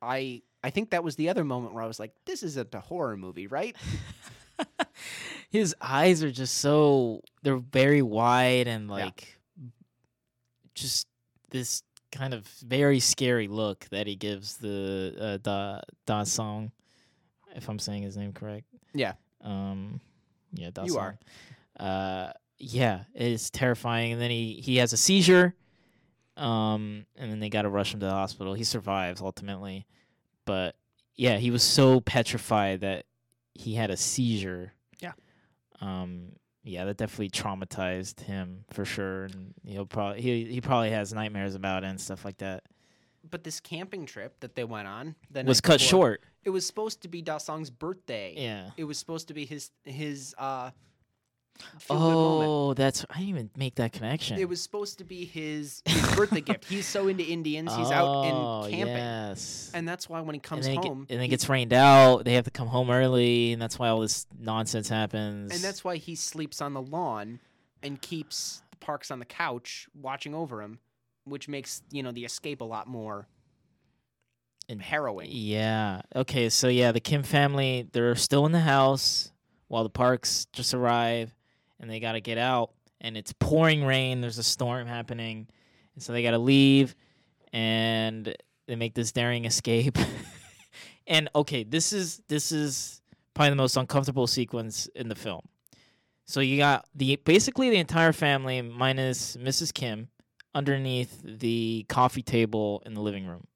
[0.02, 2.80] I I think that was the other moment where I was like, this isn't a
[2.82, 3.76] horror movie, right?
[5.50, 9.06] His eyes are just so they're very wide and Yeah.
[9.06, 9.40] like
[10.76, 11.08] just
[11.50, 16.72] this kind of very scary look that he gives the uh, Da Da Song,
[17.56, 18.66] if I'm saying his name correct.
[18.94, 19.14] Yeah.
[19.42, 20.02] Um.
[20.54, 21.00] Yeah, Da You Song.
[21.00, 21.20] are.
[21.80, 22.32] Uh.
[22.58, 24.12] Yeah, it's terrifying.
[24.12, 25.56] And then he he has a seizure.
[26.38, 27.06] Um.
[27.16, 28.54] And then they got to rush him to the hospital.
[28.54, 29.88] He survives ultimately,
[30.50, 30.76] but
[31.16, 33.06] yeah, he was so petrified that
[33.54, 34.74] he had a seizure.
[35.00, 35.12] Yeah.
[35.80, 36.30] Um.
[36.64, 41.54] Yeah, that definitely traumatized him for sure, and he'll probably he he probably has nightmares
[41.54, 42.64] about it and stuff like that.
[43.30, 46.24] But this camping trip that they went on the was cut before, short.
[46.44, 48.34] It was supposed to be Da Song's birthday.
[48.36, 48.72] Yeah.
[48.76, 50.72] It was supposed to be his his uh.
[51.90, 54.40] Oh, that's I didn't even make that connection.
[54.40, 56.66] It was supposed to be his, his birthday gift.
[56.66, 57.76] He's so into Indians.
[57.76, 58.96] He's oh, out in oh, camping.
[58.96, 59.72] Yes.
[59.74, 61.74] And that's why when he and comes it, ge- home, and then it gets rained
[61.74, 62.26] out.
[62.26, 65.52] They have to come home early, and that's why all this nonsense happens.
[65.52, 67.40] and that's why he sleeps on the lawn
[67.82, 70.80] and keeps the Parks on the couch watching over him,
[71.26, 73.28] which makes, you know, the escape a lot more
[74.68, 75.30] And- harrowing.
[75.32, 76.02] Yeah.
[76.16, 76.50] Okay.
[76.50, 79.32] So yeah, the Kim family they're still in the house
[79.68, 81.34] while the Parks just arrive,
[81.80, 82.72] and they got to get out.
[83.02, 84.22] And it's pouring rain.
[84.22, 85.48] There's a storm happening,
[85.96, 86.96] and so they got to leave,
[87.54, 88.36] and
[88.68, 89.98] they make this daring escape.
[91.08, 93.02] and okay, this is this is
[93.34, 95.42] probably the most uncomfortable sequence in the film.
[96.26, 99.74] So you got the basically the entire family minus Mrs.
[99.74, 100.10] Kim
[100.54, 103.48] underneath the coffee table in the living room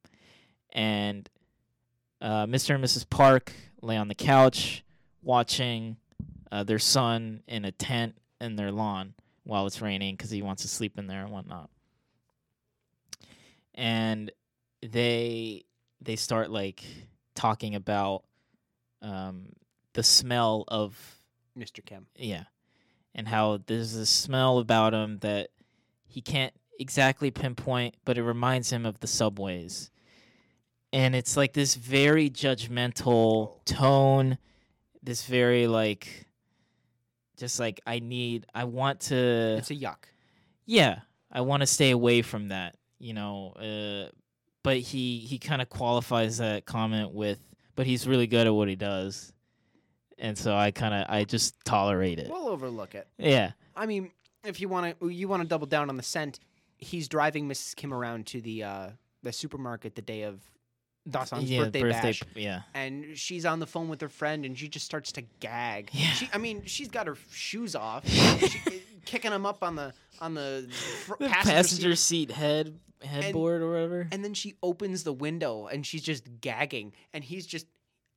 [0.74, 1.30] and
[2.20, 2.76] uh, Mr.
[2.76, 3.10] and Mrs.
[3.10, 4.84] Park lay on the couch
[5.22, 5.98] watching
[6.54, 10.62] uh, their son in a tent in their lawn while it's raining because he wants
[10.62, 11.72] to sleep in there and whatnot.
[13.74, 14.32] And
[14.84, 15.66] they
[16.00, 16.84] they start like
[17.34, 18.24] talking about
[19.02, 19.48] um,
[19.94, 20.96] the smell of
[21.58, 21.84] Mr.
[21.84, 22.06] Kim.
[22.16, 22.44] yeah,
[23.16, 25.50] and how there's a smell about him that
[26.08, 29.90] he can't exactly pinpoint, but it reminds him of the subways.
[30.92, 34.38] And it's like this very judgmental tone,
[35.02, 36.23] this very like,
[37.38, 40.06] just like I need, I want to, It's a yuck.
[40.66, 41.00] yeah,
[41.32, 43.54] I want to stay away from that, you know.
[43.54, 44.12] Uh,
[44.64, 47.40] but he he kind of qualifies that comment with,
[47.76, 49.34] but he's really good at what he does,
[50.18, 52.30] and so I kind of I just tolerate it.
[52.30, 53.08] We'll overlook it.
[53.18, 53.52] Yeah.
[53.76, 54.12] I mean,
[54.46, 56.40] if you want to, you want to double down on the scent.
[56.78, 57.76] He's driving Mrs.
[57.76, 58.90] Kim around to the uh,
[59.24, 60.40] the supermarket the day of
[61.10, 62.62] Da Song's yeah, birthday, bash, Yeah.
[62.74, 65.90] and she's on the phone with her friend, and she just starts to gag.
[65.92, 66.12] Yeah.
[66.12, 68.26] She, I mean, she's got her shoes off, she,
[68.68, 70.68] eh, kicking them up on the on the,
[71.06, 74.08] fr- The passenger, passenger, seat, seat head headboard or whatever.
[74.14, 77.68] and then she opens the window, and she's just gagging, and he's just.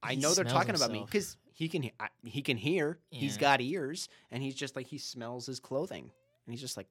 [0.03, 3.01] I He know they're talking about me because he can I- he can hear.
[3.11, 3.41] He's Yeah.
[3.41, 6.05] got ears, and he's just like he smells his clothing,
[6.47, 6.87] and he's just like,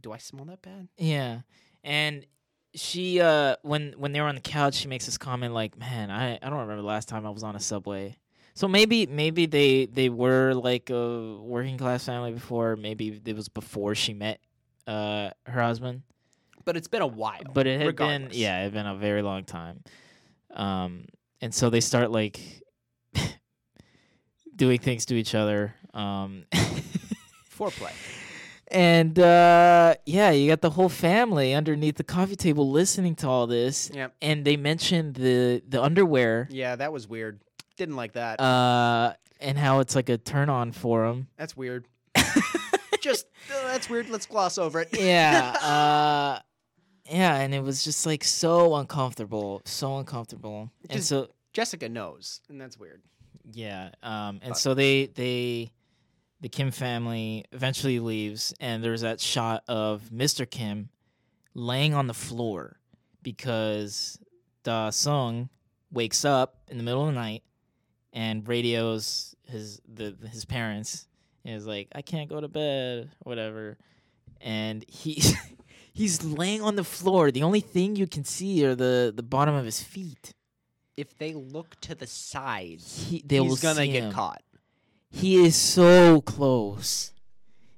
[0.00, 1.42] "Do I smell that bad?" yeah.
[1.84, 2.26] And
[2.74, 6.10] she uh when when they were on the couch, she makes this comment like, "Man,
[6.10, 8.16] I I don't remember the last time I was on a subway."
[8.54, 12.76] So maybe maybe they they were like a working class family before.
[12.76, 14.40] Maybe it was before she met
[14.86, 16.02] uh her husband.
[16.64, 17.40] But it's been a while.
[17.52, 18.30] But it had regardless.
[18.32, 19.82] been yeah, it had been a very long time.
[20.50, 21.06] Um
[21.40, 22.40] and so they start like
[24.56, 25.74] doing things to each other.
[25.94, 26.44] Um
[27.50, 27.92] foreplay.
[28.72, 33.46] And uh, yeah, you got the whole family underneath the coffee table listening to all
[33.46, 33.90] this.
[33.92, 34.14] Yep.
[34.22, 37.40] And they mentioned the the underwear, Yeah, that was weird.
[37.76, 38.40] Didn't like that.
[38.40, 41.28] uh, and how it's like a turn on for them.
[41.36, 41.86] that's weird.
[43.00, 44.08] just uh, that's weird.
[44.08, 44.88] Let's gloss over it.
[44.98, 46.38] yeah, uh,
[47.10, 50.70] yeah, and it was just like so uncomfortable, so uncomfortable.
[50.88, 53.02] And so Jessica knows, and that's weird.
[53.52, 55.72] yeah, um, and But- so they they
[56.42, 60.48] the Kim family eventually leaves, and there's that shot of Mr.
[60.48, 60.90] Kim
[61.54, 62.78] laying on the floor
[63.22, 64.18] because
[64.64, 65.48] Da Sung
[65.92, 67.42] wakes up in the middle of the night
[68.12, 71.06] and radios his the his parents.
[71.44, 73.78] And is like, I can't go to bed, whatever.
[74.40, 75.22] And he
[75.92, 77.30] he's laying on the floor.
[77.30, 80.34] The only thing you can see are the the bottom of his feet.
[80.96, 84.12] If they look to the sides, He they will he's gonna see get him.
[84.12, 84.42] caught.
[85.12, 87.12] He is so close.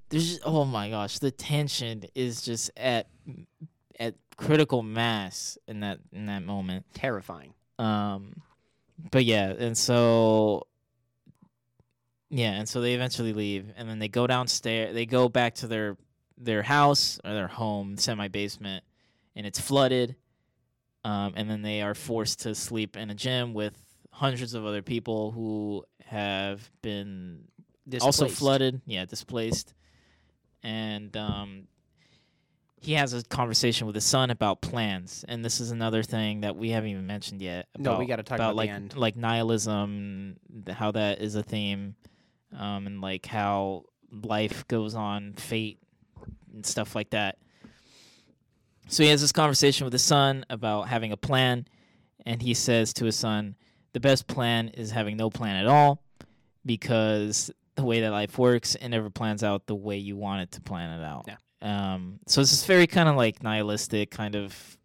[0.09, 3.09] There's just, oh my gosh, the tension is just at
[3.99, 6.87] at critical mass in that in that moment.
[6.95, 7.53] Terrifying.
[7.79, 8.41] Um,
[9.11, 10.69] but yeah, and so
[12.31, 14.95] yeah, and so they eventually leave, and then they go downstairs.
[14.95, 15.97] They go back to their
[16.39, 18.85] their house or their home, semi basement,
[19.35, 20.15] and it's flooded.
[21.05, 23.77] Um, and then they are forced to sleep in a gym with
[24.11, 27.45] hundreds of other people who have been
[28.01, 28.81] also flooded.
[28.87, 29.75] Yeah, displaced.
[30.63, 31.69] And um,
[32.85, 36.57] he has a conversation with his son about plans, and this is another thing that
[36.57, 37.67] we haven't even mentioned yet.
[37.79, 38.97] No, we gotta talk about, about like end.
[38.97, 40.37] like nihilism,
[40.71, 41.95] how that is a theme,
[42.57, 45.79] um, and like how life goes on, fate,
[46.53, 47.39] and stuff like that.
[48.89, 51.67] So he has this conversation with his son about having a plan,
[52.27, 53.57] and he says to his son,
[53.95, 56.03] "The best plan is having no plan at all,
[56.67, 60.53] because the way that life works, it never plans out the way you want it
[60.53, 61.37] to plan it out." Yeah.
[61.63, 64.77] Um, so it's this very kind of like nihilistic, kind of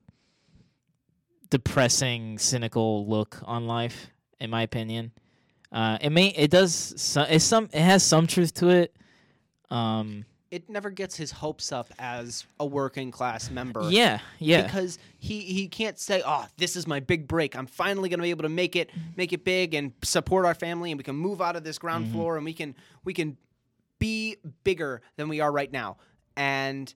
[1.49, 4.07] depressing, cynical look on life,
[4.39, 5.11] in my opinion.
[5.71, 8.95] Uh, it may, it does, so, it's some, it has some truth to it.
[9.69, 13.87] Um, It never gets his hopes up as a working class member.
[13.89, 17.55] yeah, yeah, Because he, he can't say, "Oh, this is my big break.
[17.55, 20.91] I'm finally gonna be able to make it make it big and support our family,
[20.91, 22.11] and we can move out of this ground Mhm.
[22.13, 23.37] floor, and we can we can
[23.99, 25.97] be bigger than we are right now."
[26.35, 26.91] And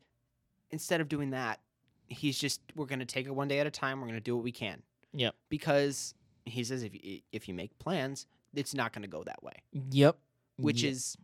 [0.72, 1.60] instead of doing that,
[2.08, 4.01] he's just, "We're gonna take it one day at a time.
[4.01, 4.82] We're gonna do what we can."
[5.14, 5.36] Yep.
[5.49, 8.26] Because he says, if you, if you make plans,
[8.56, 9.54] it's not gonna go that way.
[9.91, 10.18] yep.
[10.58, 11.18] which Ye- is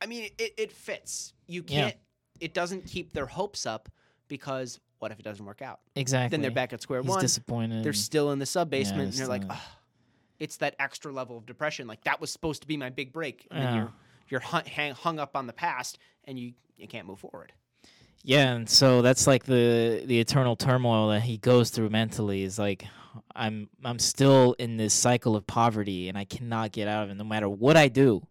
[0.00, 1.32] I mean it, it fits.
[1.46, 1.96] You can't
[2.40, 3.88] it doesn't keep their hopes up
[4.28, 5.80] because what if it doesn't work out?
[5.96, 6.30] exactly.
[6.34, 7.20] Then they're back at square He's one.
[7.20, 7.84] disappointed.
[7.84, 9.56] They're still in the sub basement and they're like, "Ugh."
[10.38, 11.86] it's that extra level of depression.
[11.88, 13.46] Like that was supposed to be my big break.
[13.50, 13.80] And then Yeah.
[13.80, 13.92] you're
[14.30, 14.62] you're hung,
[14.94, 17.52] hung up on the past and you you can't move forward.
[18.24, 22.58] Yeah, and so that's like the the eternal turmoil that he goes through mentally is
[22.58, 22.84] like
[23.34, 27.14] I'm I'm still in this cycle of poverty and I cannot get out of it
[27.14, 28.22] no matter what I do.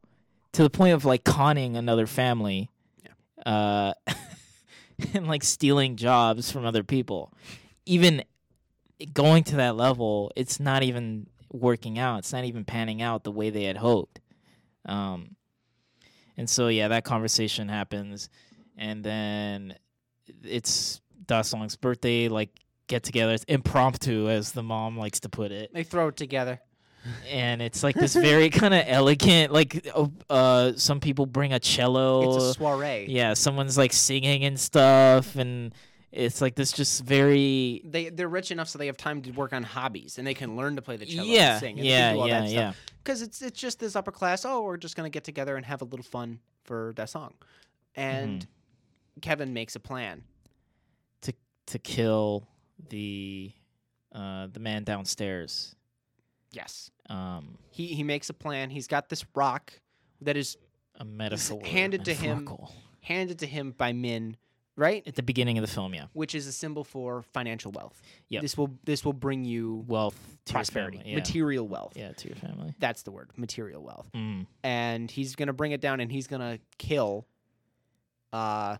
[0.57, 2.71] To the point of like conning another family.
[3.45, 3.93] Uh
[5.13, 7.31] and like stealing jobs from other people.
[7.85, 8.23] Even
[9.13, 12.17] going to that level, it's not even working out.
[12.17, 14.19] It's not even panning out the way they had hoped.
[14.85, 15.35] Um
[16.35, 18.27] and so yeah, that conversation happens
[18.75, 19.75] and then
[20.43, 22.49] it's Da Song's birthday, like
[22.87, 23.33] get together.
[23.33, 26.61] It's impromptu, as the mom likes to put it, They throw it together.
[27.29, 29.51] And it's like this very kind of elegant.
[29.53, 32.35] Like, uh, uh, some people bring a cello.
[32.35, 33.05] It's a soiree.
[33.09, 35.73] yeah, someone's like singing and stuff, and
[36.11, 37.81] it's like this just very.
[37.85, 40.55] They they're rich enough so they have time to work on hobbies and they can
[40.55, 42.73] learn to play the cello Yeah, and sing and yeah, do all yeah, that yeah.
[43.03, 44.45] Because it's it's just this upper class.
[44.45, 47.33] Oh, we're just gonna get together and have a little fun for that song,
[47.95, 49.21] and Mm-hmm.
[49.21, 50.23] Kevin makes a plan.
[51.21, 51.33] To
[51.67, 52.47] to kill
[52.89, 53.51] the,
[54.13, 55.75] uh, the man downstairs.
[56.51, 58.69] Yes, Um, he he makes a plan.
[58.69, 59.73] He's got this rock
[60.21, 60.57] that is
[60.95, 62.49] a metaphor handed to him-
[63.01, 64.35] handed to him by Min,
[64.75, 65.07] right?
[65.07, 65.93] at the beginning of the film.
[65.93, 68.01] Yeah, Which is a symbol for financial wealth.
[68.29, 71.17] Yeah, This will this will bring you wealth, to your prosperity, family, yeah.
[71.17, 71.93] material wealth.
[71.95, 72.73] Yeah, to your family.
[72.79, 74.09] That's the word, material wealth.
[74.15, 74.47] Mm.
[74.63, 77.25] And he's gonna bring it down, and he's gonna kill,
[78.33, 78.77] uh,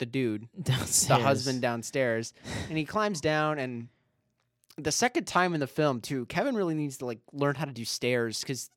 [0.00, 1.06] the dude Downstairs.
[1.08, 2.32] the husband downstairs
[2.68, 3.88] and he climbs down and
[4.78, 7.72] the second time in the film too kevin really needs to like learn how to
[7.72, 8.70] do stairs because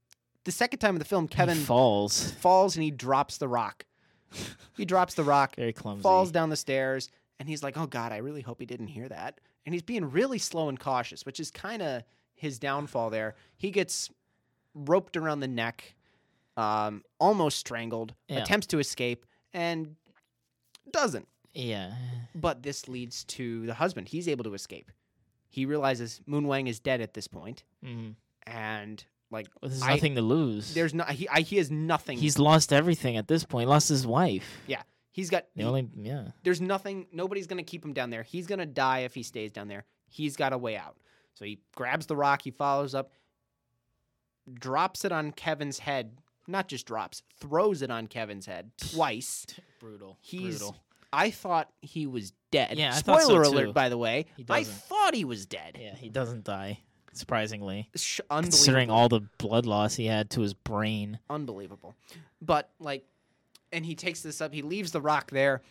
[0.45, 2.31] the second time in the film He kevin falls.
[2.39, 3.85] falls and he drops the rock
[4.77, 6.01] he drops the rock Very clumsy.
[6.03, 9.07] falls down the stairs and he's like oh god i really hope he didn't hear
[9.09, 13.35] that and he's being really slow and cautious which is kind of his downfall there
[13.57, 14.09] he gets
[14.73, 15.93] roped around the neck
[16.57, 18.39] um, almost strangled Yeah.
[18.39, 19.95] attempts to escape and
[20.91, 21.93] doesn't Yeah.
[22.35, 24.07] but this leads to the husband.
[24.09, 24.91] He's able to escape.
[25.51, 28.15] He realizes Moon Wang is dead at this point, Mm.
[28.47, 30.73] and like Well, there's I- nothing to lose.
[30.73, 32.17] there's no he I, he has nothing.
[32.17, 33.69] He's lost everything at this point.
[33.69, 34.61] Lost his wife.
[34.65, 34.81] Yeah,
[35.11, 36.29] he's got The he- only yeah.
[36.43, 37.05] there's nothing.
[37.11, 38.23] Nobody's gonna keep him down there.
[38.23, 39.85] He's gonna die if he stays down there.
[40.07, 40.97] He's got a way out.
[41.33, 42.41] So he grabs the rock.
[42.41, 43.11] He follows up,
[44.53, 46.17] drops it on Kevin's head.
[46.47, 49.45] Not just drops, throws it on Kevin's head twice.
[49.79, 50.17] Brutal.
[50.21, 50.75] He's- Brutal.
[51.13, 52.77] I thought he was dead.
[52.77, 53.49] Yeah, I thought so Spoiler too.
[53.49, 54.25] alert, by the way.
[54.37, 54.73] He I doesn't.
[54.75, 55.77] thought he was dead.
[55.79, 56.79] Yeah, he doesn't die.
[57.13, 58.95] surprisingly, Sh- considering unbelievable.
[58.95, 61.19] all the blood loss he had to his brain.
[61.29, 61.95] unbelievable.
[62.41, 63.05] But like,
[63.73, 64.53] and he takes this up.
[64.53, 65.61] He leaves the rock there,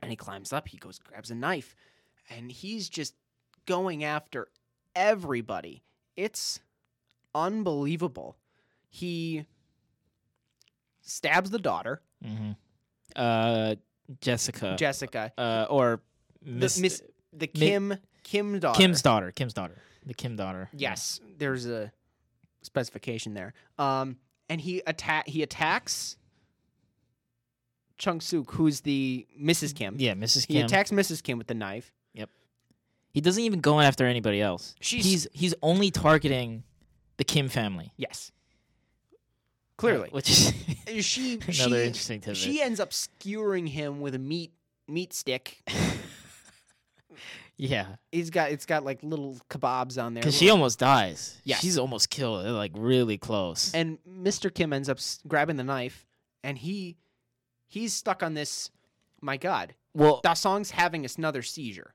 [0.00, 0.68] and he climbs up.
[0.68, 1.74] He goes, grabs a knife,
[2.30, 3.14] and he's just
[3.66, 4.48] going after
[4.94, 5.82] everybody.
[6.16, 6.60] It's
[7.34, 8.36] unbelievable.
[8.88, 9.46] He
[11.02, 12.52] stabs the daughter, hmm
[13.16, 13.74] Uh,
[14.20, 16.00] Jessica, Jessica, uh, or
[16.42, 17.02] the Miss, Miss,
[17.32, 18.78] the Kim Kim daughter.
[18.78, 19.30] Kim's daughter.
[19.32, 19.76] Kim's daughter.
[20.06, 20.68] The Kim daughter.
[20.74, 21.90] Yes, there's a
[22.62, 23.54] specification there.
[23.78, 24.16] Um,
[24.48, 26.16] and he attack he attacks
[27.96, 29.74] Chung Suk, who's the Mrs.
[29.74, 29.96] Kim.
[29.98, 30.46] Yeah, Mrs.
[30.46, 30.56] Kim.
[30.56, 31.22] He attacks Mrs.
[31.22, 31.92] Kim with the knife.
[32.14, 32.28] Yep.
[33.12, 34.74] He doesn't even go after anybody else.
[34.80, 36.64] She's- he's he's only targeting
[37.16, 37.92] the Kim family.
[37.96, 38.32] Yes.
[39.76, 40.08] Clearly.
[40.12, 40.52] which is
[40.88, 42.36] uh, she another she, interesting tidbit.
[42.36, 44.52] she ends up skewering him with a meat
[44.86, 45.62] meat stick.
[47.56, 50.22] yeah, He's got it's got like little kebabs on there.
[50.22, 51.40] because she almost dies.
[51.44, 52.44] Yeah, she's almost killed.
[52.44, 53.72] They're like really close.
[53.74, 54.52] and Mr.
[54.52, 56.06] Kim ends up grabbing the knife
[56.42, 56.96] and he
[57.66, 58.70] he's stuck on this
[59.20, 59.74] my god.
[59.94, 61.94] well, Da Song's having another seizure.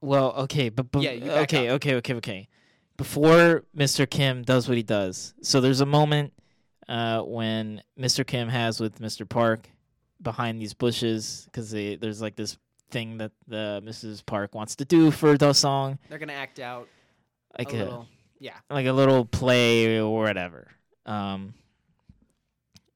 [0.00, 2.48] well, okay, but, but Yeah, you back okay, okay, okay, okay.
[2.96, 4.08] Before Mr.
[4.08, 6.32] Kim does what he does, so there's a moment
[6.88, 8.26] uh, when Mr.
[8.26, 9.28] Kim has with Mr.
[9.28, 9.68] Park
[10.20, 12.56] behind these bushes because there's like this
[12.90, 14.24] thing that the Mrs.
[14.24, 16.88] Park wants to do for Da Song, They're gonna act out
[17.58, 18.08] like a a, little.
[18.38, 18.56] Yeah.
[18.70, 20.68] like a little play or whatever.
[21.06, 21.54] Um,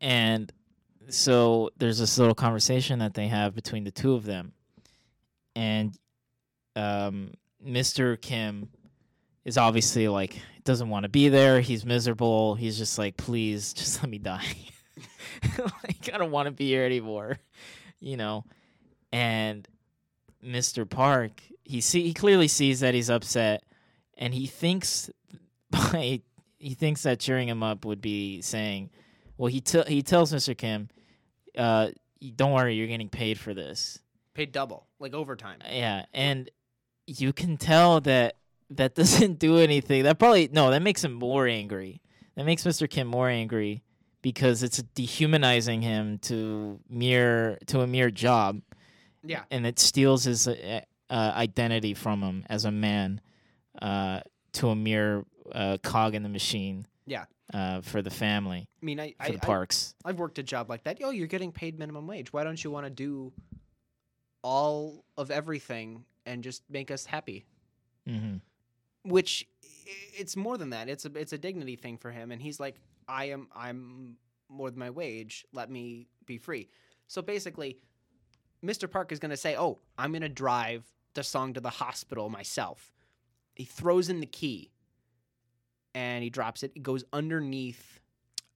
[0.00, 0.52] and
[1.08, 4.52] so there's this little conversation that they have between the two of them,
[5.54, 5.96] and
[6.74, 7.32] um,
[7.64, 8.20] Mr.
[8.20, 8.68] Kim
[9.44, 11.60] is obviously like doesn't want to be there.
[11.60, 12.54] He's miserable.
[12.54, 14.44] He's just like, please, just let me die.
[15.58, 17.38] like I don't want to be here anymore,
[18.00, 18.44] you know.
[19.12, 19.66] And
[20.44, 20.88] Mr.
[20.88, 23.64] Park, he see he clearly sees that he's upset,
[24.18, 25.10] and he thinks
[25.70, 26.20] by
[26.58, 28.90] he thinks that cheering him up would be saying,
[29.38, 30.56] well, he t- he tells Mr.
[30.56, 30.88] Kim,
[31.56, 31.88] uh,
[32.34, 33.98] don't worry, you're getting paid for this.
[34.34, 35.58] Paid double, like overtime.
[35.70, 36.50] Yeah, and
[37.06, 38.36] you can tell that
[38.70, 40.04] that doesn't do anything.
[40.04, 42.00] That probably no, that makes him more angry.
[42.36, 42.88] That makes Mr.
[42.88, 43.82] Kim more angry
[44.22, 48.60] because it's dehumanizing him to mere to a mere job,
[49.24, 49.44] Yeah.
[49.50, 53.20] and it steals his uh, uh, identity from him as a man
[53.80, 54.20] uh,
[54.54, 56.86] to a mere uh, cog in the machine.
[57.06, 57.26] Yeah.
[57.54, 59.94] Uh, for the family, I mean, I, for I, the I parks.
[60.04, 60.98] I've worked a job like that.
[61.04, 62.32] Oh, you're getting paid minimum wage.
[62.32, 63.32] Why don't you want to do
[64.42, 67.46] all of everything and just make us happy?
[68.08, 68.36] mm-hmm.
[69.06, 69.46] Which
[70.18, 70.88] it's more than that.
[70.88, 72.76] It's a it's a dignity thing for him, and he's like,
[73.08, 74.16] I am I'm
[74.48, 75.44] more than my wage.
[75.52, 76.68] Let me be free.
[77.08, 77.78] So basically,
[78.64, 78.90] Mr.
[78.90, 80.84] Park is gonna say, "Oh, I'm gonna drive
[81.14, 82.92] Da Song to the hospital myself."
[83.54, 84.70] He throws in the key,
[85.94, 86.72] and he drops it.
[86.74, 88.00] It goes underneath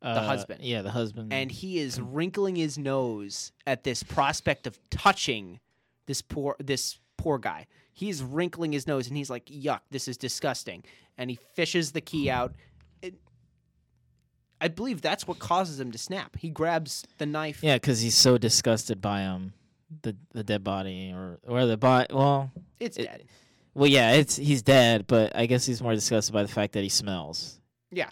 [0.03, 0.63] Uh, husband.
[0.63, 1.33] Yeah, the husband.
[1.33, 5.61] and he is wrinkling his nose at this prospect of touching
[6.07, 7.67] this poor this poor guy.
[8.01, 10.83] He's wrinkling his nose and he's like, "Yuck, this is disgusting."
[11.19, 12.55] And he fishes the key out.
[13.03, 13.15] It,
[14.61, 16.37] I believe that's what causes him to snap.
[16.39, 17.61] He grabs the knife.
[17.63, 19.53] Yeah, because he's so disgusted by um
[20.03, 22.07] the the dead body or or the body.
[22.15, 23.25] Well, It's it- dead.
[23.75, 26.83] well, yeah, it's he's dead, but I guess he's more disgusted by the fact that
[26.83, 27.61] he smells.
[27.91, 28.09] Yeah,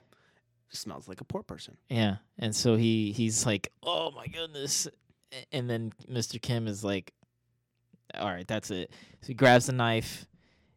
[0.70, 1.76] smells like a poor person.
[1.88, 4.86] Yeah, and so he he's like, oh my goodness,
[5.52, 6.40] and then Mr.
[6.42, 7.12] Kim is like,
[8.14, 8.90] all right, that's it.
[9.22, 10.26] So he grabs the knife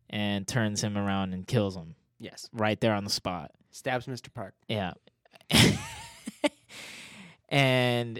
[0.09, 2.49] and turns him around and kills him Yes.
[2.53, 3.51] right there on the spot.
[3.71, 4.33] Stabs Mr.
[4.33, 4.53] Park.
[4.67, 4.93] Yeah.
[7.49, 8.19] and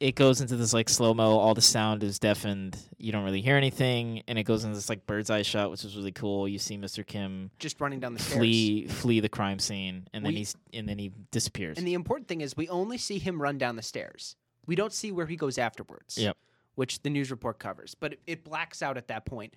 [0.00, 1.38] it goes into this like slow mo.
[1.38, 2.76] All the sound is deafened.
[2.98, 5.84] You don't really hear anything, and it goes into this like bird's eye shot, which
[5.84, 6.48] is really cool.
[6.48, 7.06] You see Mr.
[7.06, 8.38] Kim Just running down the stairs.
[8.38, 11.78] flee flee the crime scene, and then We- he's and then he disappears.
[11.78, 14.36] And the important thing is we only see him run down the stairs.
[14.66, 16.16] We don't see where he goes afterwards.
[16.18, 16.36] Yep.
[16.74, 19.54] Which the news report covers, but it, it blacks out at that point,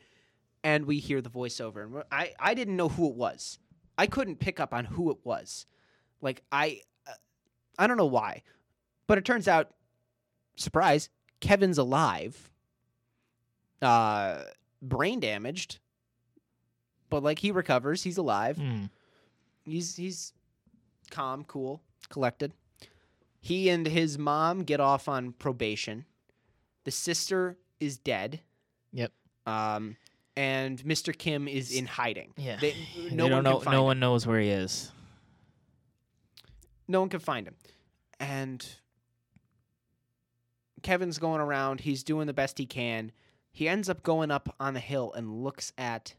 [0.64, 1.84] and we hear the voiceover.
[1.86, 3.58] And I I didn't know who it was.
[3.98, 5.66] I couldn't pick up on who it was.
[6.22, 7.12] Like I uh,
[7.80, 8.42] I don't know why,
[9.08, 9.72] but it turns out,
[10.58, 11.10] surprise,
[11.40, 12.52] Kevin's alive.
[13.82, 14.42] Uh,
[14.82, 15.80] brain damaged,
[17.10, 18.04] but like he recovers.
[18.04, 18.86] He's alive Hmm.
[19.66, 20.34] he's he's
[21.12, 22.52] calm, cool, collected.
[23.40, 26.06] He and his mom get off on probation.
[26.86, 28.40] The sister is dead.
[28.94, 29.12] Yep.
[29.46, 29.98] Um,
[30.38, 31.18] and Mr.
[31.18, 32.34] Kim is in hiding.
[32.38, 32.58] Yeah.
[32.60, 33.72] They, They no don't one know.
[33.72, 33.84] No him.
[33.86, 34.92] one knows where he is.
[36.88, 37.56] No one can find him.
[38.20, 38.66] And
[40.84, 41.82] Kevin's going around.
[41.82, 43.12] He's doing the best he can.
[43.52, 46.14] He ends up going up on the hill and looks at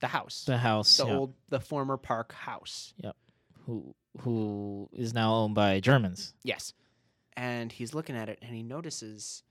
[0.00, 2.94] the house, the house, the yeah, old, the former park house.
[3.02, 3.16] Yep.
[3.66, 6.32] Who who is now owned by Germans.
[6.42, 6.72] Yes.
[7.36, 9.42] And he's looking at it and he notices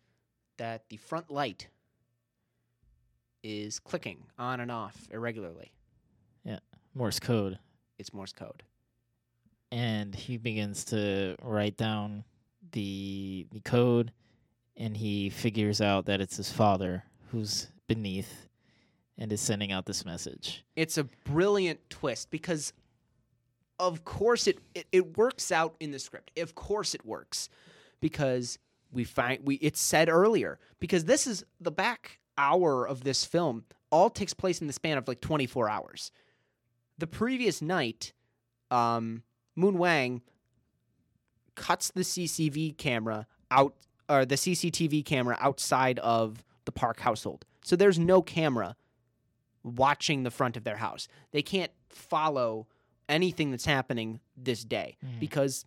[0.58, 1.68] that the front light
[3.44, 5.72] is clicking on and off irregularly.
[6.44, 6.60] Yeah.
[6.96, 7.60] Morse code.
[8.00, 8.64] It's Morse code.
[9.72, 12.24] and he begins to write down
[12.72, 14.12] the the code
[14.78, 18.48] and he figures out that it's his father who's beneath
[19.18, 20.64] and is sending out this message.
[20.76, 22.74] It's a brilliant twist because
[23.80, 26.32] of course it, it, it works out in the script.
[26.40, 27.50] Of course it works.
[28.06, 28.60] Because
[28.92, 33.64] we find we it's said earlier because this is the back hour of this film
[33.90, 36.12] all takes place in the span of like 24 hours.
[37.00, 38.14] The previous night,
[38.70, 39.24] um,
[39.56, 40.22] Moon-gwang
[41.56, 43.74] cuts the CCTV camera out
[44.08, 47.44] or the CCTV camera outside of the Park household.
[47.64, 48.76] So there's no camera
[49.64, 51.08] watching the front of their house.
[51.32, 52.68] They can't follow
[53.10, 55.20] anything that's happening this day Mhm.
[55.20, 55.66] because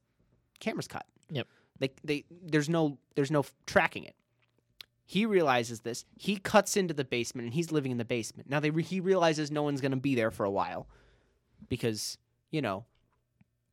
[0.61, 1.05] cameras cut.
[1.31, 1.49] Yep.
[1.79, 4.15] They they there's no there's no tracking it.
[5.05, 6.05] He realizes this.
[6.17, 8.51] He cuts into the basement and he's living in the basement.
[8.51, 10.87] Now they re- he realizes no one's going to be there for a while
[11.69, 12.19] because,
[12.51, 12.85] you know,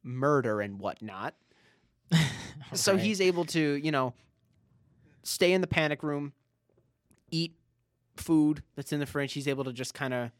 [0.03, 1.35] murder and whatnot.
[2.73, 3.01] So Right.
[3.01, 4.13] he's able to, you know,
[5.23, 6.33] stay in the panic room,
[7.29, 7.53] eat
[8.15, 9.33] food that's in the fridge.
[9.33, 10.31] He's able to just kind of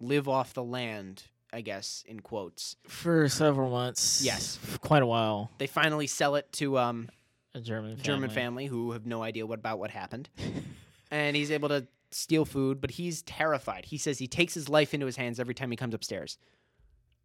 [0.00, 1.22] live off the land,
[1.52, 2.76] I guess, in quotes.
[2.86, 4.22] for several months.
[4.24, 4.58] Yes.
[4.80, 5.50] quite a while.
[5.58, 7.08] They finally sell it to um
[7.54, 8.02] A German family.
[8.04, 10.28] German family who have no idea what about what happened.
[11.10, 13.84] and he's able to steal food, but he's terrified.
[13.84, 16.38] He says he takes his life into his hands every time he comes upstairs.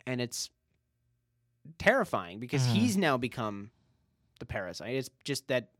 [0.08, 0.50] And it's
[1.78, 2.72] terrifying because Mhm.
[2.74, 3.72] he's now become
[4.40, 4.96] the parasite.
[4.96, 5.72] It's just that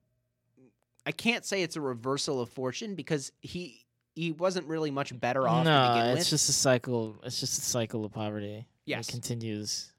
[1.06, 3.85] I can't say it's a reversal of fortune because he
[4.16, 6.30] he wasn't really much better off no, it's with.
[6.30, 7.18] just a cycle.
[7.24, 8.66] It's just a cycle of poverty.
[8.86, 9.10] Yes.
[9.10, 9.92] it continues,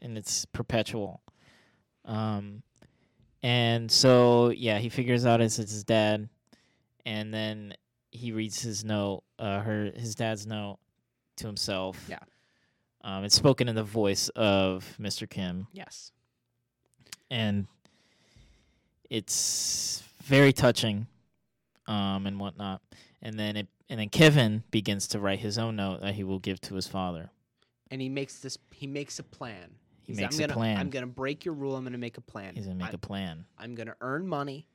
[0.00, 1.20] and it's perpetual.
[2.04, 2.62] Um,
[3.42, 6.28] and so yeah, he figures out it's, it's his dad,
[7.04, 7.74] and then
[8.10, 10.78] he reads his note, uh, her his dad's note
[11.36, 12.02] to himself.
[12.08, 12.20] Yeah.
[13.02, 15.28] Um, it's spoken in the voice of Mr.
[15.28, 16.10] Kim, yes.
[17.30, 17.66] and
[19.10, 21.06] it's very touching,
[21.86, 22.80] um, and whatnot.
[23.24, 26.38] And then it, and then Kevin begins to write his own note that he will
[26.38, 27.30] give to his father.
[27.90, 29.70] And he makes this he makes a plan.
[30.02, 30.76] He He's, makes I'm a gonna, plan.
[30.78, 31.76] I'm gonna break your rule.
[31.76, 32.54] I'm gonna make a plan.
[32.54, 33.44] He's gonna make I'm, a plan.
[33.58, 34.68] I'm gonna earn money.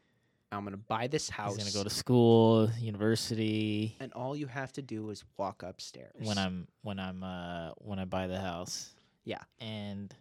[0.52, 1.56] I'm gonna buy this house.
[1.56, 3.96] He's gonna go to school, university.
[4.00, 6.16] and all you have to do is walk upstairs.
[6.24, 8.90] When I'm when I'm uh when I buy the house.
[9.26, 9.42] Yeah.
[9.60, 10.14] And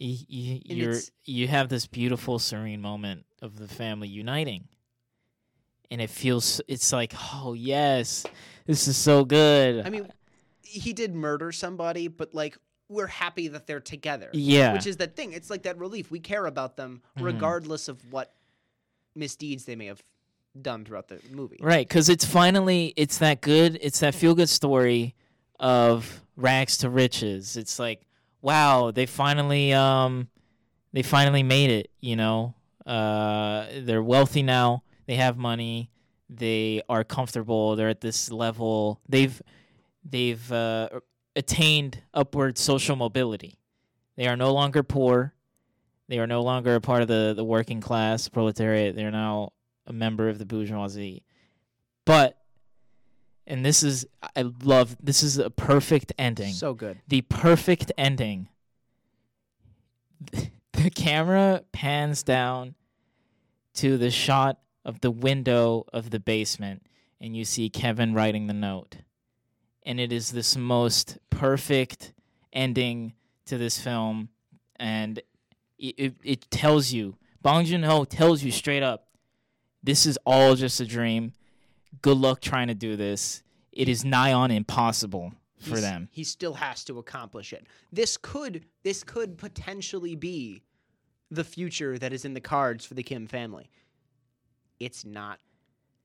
[0.00, 4.68] you, you And you're you have this beautiful serene moment of the family uniting.
[5.90, 8.24] And it feels it's like, oh yes,
[8.66, 9.86] this is so good.
[9.86, 10.08] I mean,
[10.62, 12.58] he did murder somebody, but like
[12.88, 14.30] we're happy that they're together.
[14.32, 14.72] yeah.
[14.72, 15.32] Which is that thing.
[15.32, 16.10] It's like that relief.
[16.10, 17.24] We care about them Mhm.
[17.24, 18.32] regardless of what
[19.14, 20.02] misdeeds they may have
[20.60, 21.58] done throughout the movie.
[21.60, 23.78] Right, because it's finally it's that good.
[23.82, 25.14] It's that feel good story
[25.58, 27.56] of rags to riches.
[27.56, 28.02] It's like,
[28.42, 30.28] wow, they finally um,
[30.92, 31.90] they finally made it.
[32.00, 32.54] You know,
[32.86, 34.82] uh, they're wealthy now.
[35.06, 35.90] They have money.
[36.28, 37.76] They are comfortable.
[37.76, 39.00] They're at this level.
[39.08, 39.40] They've
[40.04, 40.88] they've uh,
[41.34, 43.58] attained upward social mobility.
[44.16, 45.34] They are no longer poor.
[46.08, 48.94] They are no longer a part of the, the working class proletariat.
[48.96, 49.52] They're now
[49.86, 51.24] a member of the bourgeoisie.
[52.04, 52.38] But,
[53.46, 56.52] and this is, I love, this is a perfect ending.
[56.52, 56.98] So good.
[57.08, 58.48] the perfect ending.
[60.72, 62.74] The camera pans down
[63.76, 66.86] to the shot of the window of the basement,
[67.20, 68.98] and you see Kevin writing the note.
[69.84, 72.12] And it is this most perfect
[72.52, 73.12] ending
[73.46, 74.28] to this film,
[74.76, 75.18] and
[75.78, 79.08] it, it, it tells you, Bong Joon Ho tells you straight up,
[79.82, 81.32] this is all just a dream.
[82.00, 83.42] Good luck trying to do this.
[83.72, 86.08] It is nigh on impossible for He's- them.
[86.12, 87.66] He still has to accomplish it.
[87.92, 90.62] This could this could potentially be
[91.30, 93.68] the future that is in the cards for the Kim family.
[94.80, 95.38] It's not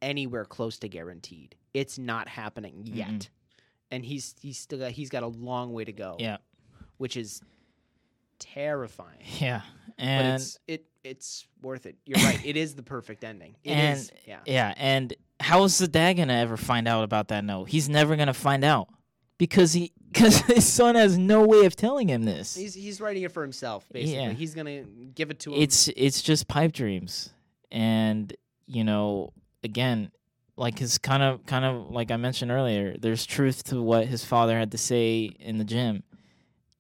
[0.02, 1.56] anywhere close to guaranteed.
[1.74, 3.10] It's not happening yet.
[3.10, 3.30] Mm-mm.
[3.92, 6.16] And he's he's still got he's got a long way to go.
[6.20, 6.38] Yeah.
[6.98, 7.42] Which is
[8.40, 9.20] terrifying.
[9.40, 9.62] Yeah,
[9.98, 11.96] But and it's it it's worth it.
[12.06, 12.40] You're right.
[12.46, 13.56] It is the perfect ending.
[13.64, 14.12] It And- is.
[14.28, 14.40] Yeah.
[14.46, 17.66] yeah, and how is the dad gonna ever find out about that note?
[17.70, 18.88] He's never gonna find out
[19.38, 22.56] because he because his son has no way of telling him this.
[22.56, 24.24] He's he's writing it for himself, basically.
[24.24, 24.32] Yeah.
[24.32, 25.62] He's gonna give it to him.
[25.62, 27.30] It's it's just pipe dreams,
[27.72, 28.34] and
[28.72, 30.12] you know, again,
[30.56, 34.24] like his kind of kind of like I mentioned earlier, there's truth to what his
[34.24, 36.04] father had to say in the gym.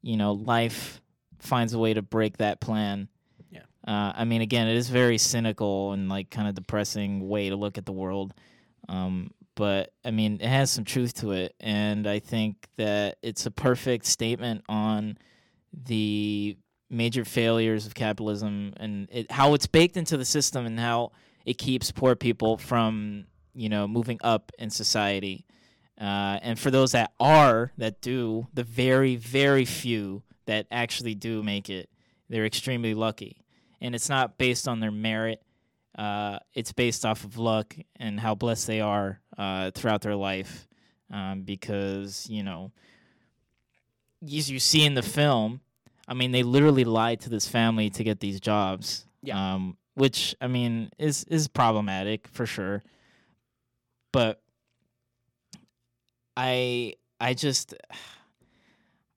[0.02, 1.02] You know, life
[1.40, 3.10] finds a way to break that plan.
[3.50, 3.64] Yeah.
[3.86, 7.56] Uh, I mean, again, it is very cynical and like kind of depressing way to
[7.56, 8.34] look at the world.
[8.88, 13.46] Um, but I mean, it has some truth to it, and I think that it's
[13.46, 15.18] a perfect statement on
[15.74, 16.58] the
[16.90, 21.12] major failures of capitalism and it, how it's baked into the system and how
[21.46, 25.46] it keeps poor people from you know moving up in society
[26.00, 31.44] uh, and for those that are that do the very very few that actually do
[31.44, 31.90] make it
[32.30, 33.44] they're extremely lucky
[33.80, 35.42] and it's not based on their merit
[35.98, 40.68] uh, it's based off of luck and how blessed they are uh, throughout their life
[41.12, 42.72] um, because you know
[44.24, 45.62] as you see in the film
[46.12, 49.06] I mean, they literally lied to this family to get these jobs.
[49.24, 49.54] Yeah.
[49.54, 52.84] Um, which I mean is is problematic for sure.
[54.12, 54.42] But
[56.36, 57.74] I I just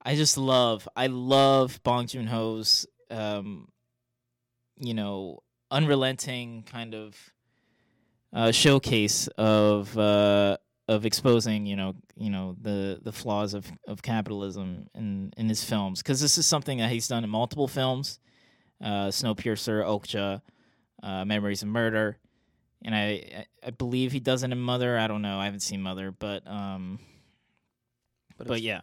[0.02, 3.68] I just love I love Bong Joon Ho's um,
[4.76, 7.16] you know unrelenting kind of
[8.32, 10.56] uh, showcase of uh,
[10.88, 15.64] of exposing you know you know the the flaws of of capitalism in in his
[15.64, 18.18] films because this is something that he's done in multiple films
[18.82, 20.42] uh snowpiercer okja
[21.04, 22.16] uh memories of murder.
[22.84, 24.98] And i i believe he does it in mother.
[24.98, 25.38] I don't know.
[25.38, 26.98] I haven't seen mother but um
[28.36, 28.80] but, it's- yeah.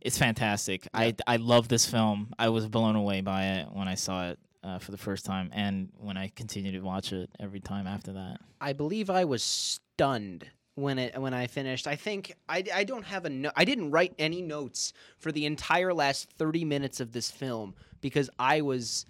[0.00, 0.86] It's fantastic.
[0.92, 2.34] I i love this film.
[2.38, 5.50] I was blown away by it when i saw it uh, for the first time
[5.52, 8.38] and when i continue to watch it every time after that.
[8.60, 11.86] I believe I was stunned when it when I finished.
[11.86, 15.46] I think I, I don't have a no, I didn't write any notes for the
[15.46, 19.06] entire last 30 minutes of this film because I was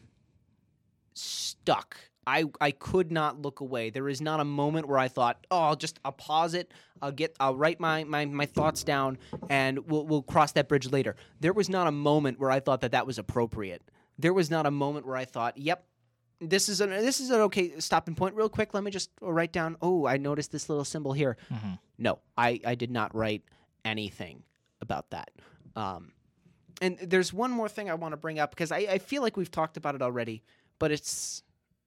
[1.15, 1.97] stuck.
[2.27, 3.91] I I could not look away.
[3.91, 6.73] There is not a moment where I thought, "Oh, I'll just I'll pause it.
[7.03, 9.19] I'll get I'll write my my, my thoughts down
[9.51, 12.81] and we'll we'll cross that bridge later." There was not a moment where I thought
[12.81, 13.83] that that was appropriate.
[14.19, 15.85] There was not a moment where I thought, "Yep,
[16.41, 19.53] this is an this is an okay stopping point real quick let me just write
[19.53, 21.79] down oh i noticed this little symbol here Mhm.
[21.97, 23.43] no i i did not write
[23.85, 24.43] anything
[24.83, 25.31] about that
[25.77, 26.13] um
[26.83, 29.37] and there's one more thing i want to bring up because I, I feel like
[29.37, 30.43] we've talked about it already
[30.79, 31.43] but it's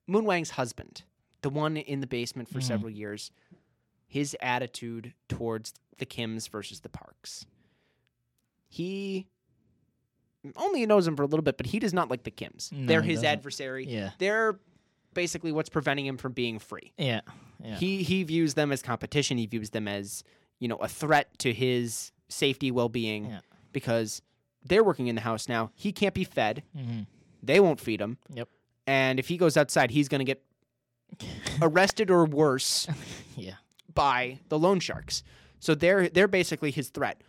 [0.07, 1.03] Moon-gwang's husband
[1.41, 2.63] the one in the basement for Mhm.
[2.63, 3.31] several years
[4.07, 7.45] his attitude towards the kims versus the parks
[8.67, 9.27] he
[10.55, 12.85] only knows him for a little bit but he does not like the kims No,
[12.87, 14.59] they're his adversary yeah they're
[15.13, 16.93] basically what's preventing him from being free.
[16.97, 17.21] yeah
[17.63, 19.37] yeah He he views them as competition.
[19.39, 20.23] He views them as
[20.59, 23.39] you know a threat to his safety, well being, Yeah.
[23.73, 24.21] because
[24.63, 25.71] they're working in the house now.
[25.75, 26.61] He can't be fed.
[26.75, 27.01] hmm
[27.41, 28.17] They won't feed him.
[28.33, 28.47] Yep.
[28.87, 30.41] And if he goes outside, he's going to get
[31.61, 32.87] arrested or worse
[33.35, 33.55] yeah
[33.93, 35.23] by the loan sharks.
[35.59, 37.21] So they're they're basically his threat,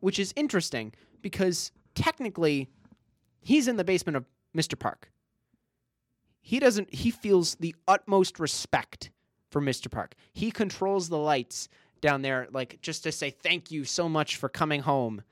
[0.00, 0.92] which is interesting
[1.22, 2.68] because technically
[3.40, 4.24] he's in the basement of
[4.56, 4.78] Mr.
[4.78, 5.10] Park.
[6.40, 9.10] He doesn't he feels the utmost respect
[9.50, 9.90] for Mr.
[9.90, 10.14] Park.
[10.32, 11.68] He controls the lights
[12.00, 15.22] down there like just to say thank you so much for coming home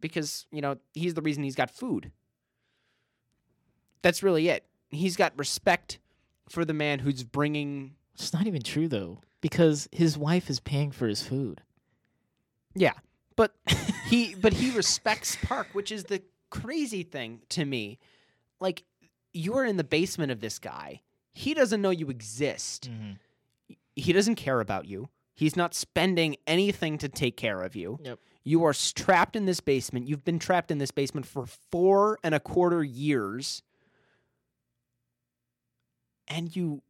[0.00, 2.12] because, you know, he's the reason he's got food.
[4.02, 4.67] That's really it.
[4.90, 5.98] He's got respect
[6.48, 10.90] for the man who's bringing It's not even true though, because his wife is paying
[10.90, 11.62] for his food.
[12.74, 12.94] Yeah,
[13.36, 13.54] but
[14.06, 17.98] he but he respects Park, which is the crazy thing to me.
[18.60, 18.84] Like
[19.32, 21.02] you're in the basement of this guy.
[21.32, 22.90] He doesn't know you exist.
[22.90, 23.74] Mm-hmm.
[23.94, 25.08] He doesn't care about you.
[25.34, 28.00] He's not spending anything to take care of you.
[28.02, 28.18] Yep.
[28.42, 30.08] You are trapped in this basement.
[30.08, 33.62] You've been trapped in this basement for four and a quarter years.
[36.28, 36.82] And you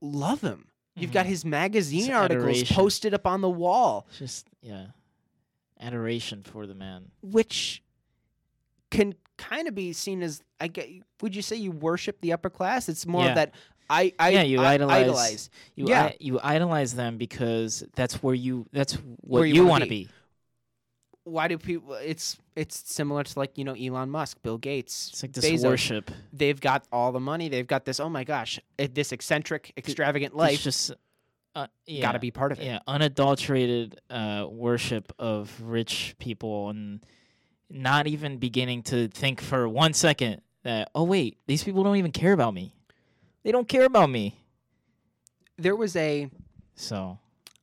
[0.00, 0.68] love him.
[0.94, 1.30] You've got mm-hmm.
[1.30, 2.74] his magazine It's articles adoration.
[2.76, 4.06] posted up on the wall.
[4.08, 4.86] It's just yeah,
[5.80, 7.10] adoration for the man.
[7.22, 7.82] which
[8.90, 10.88] can kind of be seen as I get.
[11.20, 12.88] Would you say you worship the upper class?
[12.88, 13.28] It's more Yeah.
[13.30, 13.54] of that
[13.90, 15.50] I I Yeah, you I- idolize- idolize.
[15.74, 16.04] You Yeah.
[16.06, 19.88] i- you idolize them because that's where you that's what Where you you, want to
[19.90, 20.04] be.
[20.04, 20.10] be.
[21.28, 21.94] Why do people?
[21.94, 25.08] It's it's similar to like you know Elon Musk, Bill Gates.
[25.12, 25.64] It's like this Bezos.
[25.68, 26.10] worship.
[26.32, 27.48] They've got all the money.
[27.48, 27.98] They've got this.
[27.98, 30.60] Oh my gosh, eh, this eccentric, extravagant It's life.
[30.62, 30.92] just
[31.56, 32.66] uh, yeah, Got to be part of it.
[32.66, 37.00] yeah, unadulterated uh, worship of rich people and
[37.68, 42.12] not even beginning to think for one second that oh wait, these people don't even
[42.12, 42.72] care about me.
[43.42, 44.36] They don't care about me.
[45.58, 46.30] There was a
[46.76, 47.18] So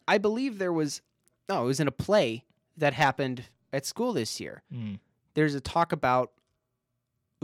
[0.05, 1.01] I believe there was
[1.47, 2.43] no, it was in a play
[2.77, 4.63] that happened at school this year.
[4.73, 4.99] mm,
[5.33, 6.31] There's a talk about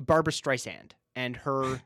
[0.02, 1.82] Barbra Streisand and her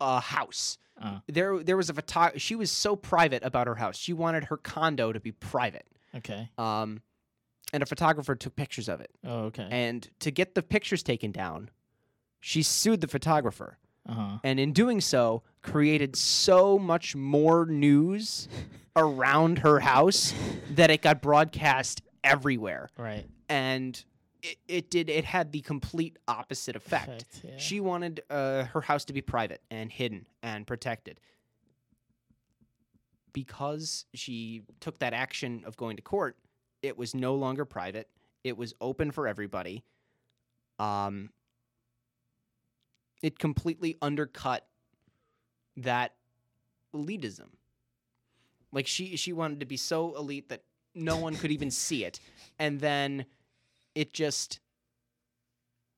[0.00, 0.78] a house.
[1.00, 2.38] Uh, There, there was a photo.
[2.38, 3.96] She was so private about her house.
[3.96, 5.86] She wanted her condo to be private.
[6.14, 6.48] okay.
[6.58, 7.02] Um,
[7.74, 9.10] and a photographer took pictures of it.
[9.24, 9.66] Oh, okay.
[9.70, 11.70] And to get the pictures taken down,
[12.40, 13.78] she sued the photographer.
[14.06, 14.38] Uh huh.
[14.44, 18.48] And in doing so, created so much more news
[18.96, 20.34] around her house
[20.72, 22.90] that it got broadcast everywhere.
[22.98, 23.24] Right.
[23.52, 24.02] And
[24.42, 27.22] it, it did, it had the complete opposite effect.
[27.22, 27.58] Effect, yeah.
[27.58, 31.20] She wanted uh, her house to be private and hidden and protected.
[33.34, 36.36] Because she took that action of going to court,
[36.82, 38.08] it was no longer private.
[38.42, 39.84] It was open for everybody.
[40.78, 41.30] Um,
[43.22, 44.66] it completely undercut
[45.76, 46.14] that
[46.94, 47.48] elitism.
[48.72, 50.64] Like she she wanted to be so elite that
[50.94, 52.20] no one could even see it,
[52.58, 53.26] and then
[53.94, 54.60] it just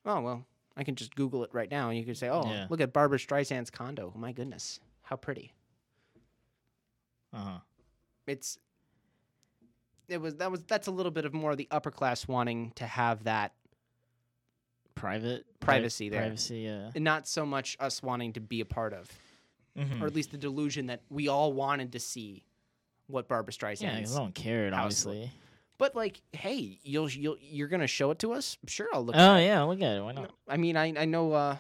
[0.05, 0.45] oh well
[0.77, 2.66] I can just Google it right now, and you can say, "Oh, Yeah.
[2.69, 4.12] look at Barbra Streisand's condo.
[4.15, 5.53] Oh my goodness, how pretty!"
[7.33, 7.59] Uh huh.
[8.27, 8.59] It's
[10.09, 12.73] it was that was that's a little bit of more of the upper class wanting
[12.73, 13.53] to have that,
[14.95, 16.21] Private pri- Privacy there.
[16.23, 16.59] Privacy.
[16.61, 16.91] Yeah.
[16.95, 19.11] and not so much us wanting to be a part of,
[19.77, 20.01] Mhm.
[20.03, 22.45] or at least the delusion that we all wanted to see
[23.07, 23.91] what Barbra Streisand.
[24.03, 24.16] Streisand's.
[24.16, 24.73] I don't care.
[24.75, 25.31] Obviously.
[25.79, 28.57] But like, hey, you'll you'll you're gonna show it to us?
[28.67, 29.17] Sure, I'll look.
[29.17, 29.43] Oh at it.
[29.43, 30.03] Oh yeah, look at it.
[30.03, 30.31] Why not?
[30.49, 31.57] I mean, I I know uh,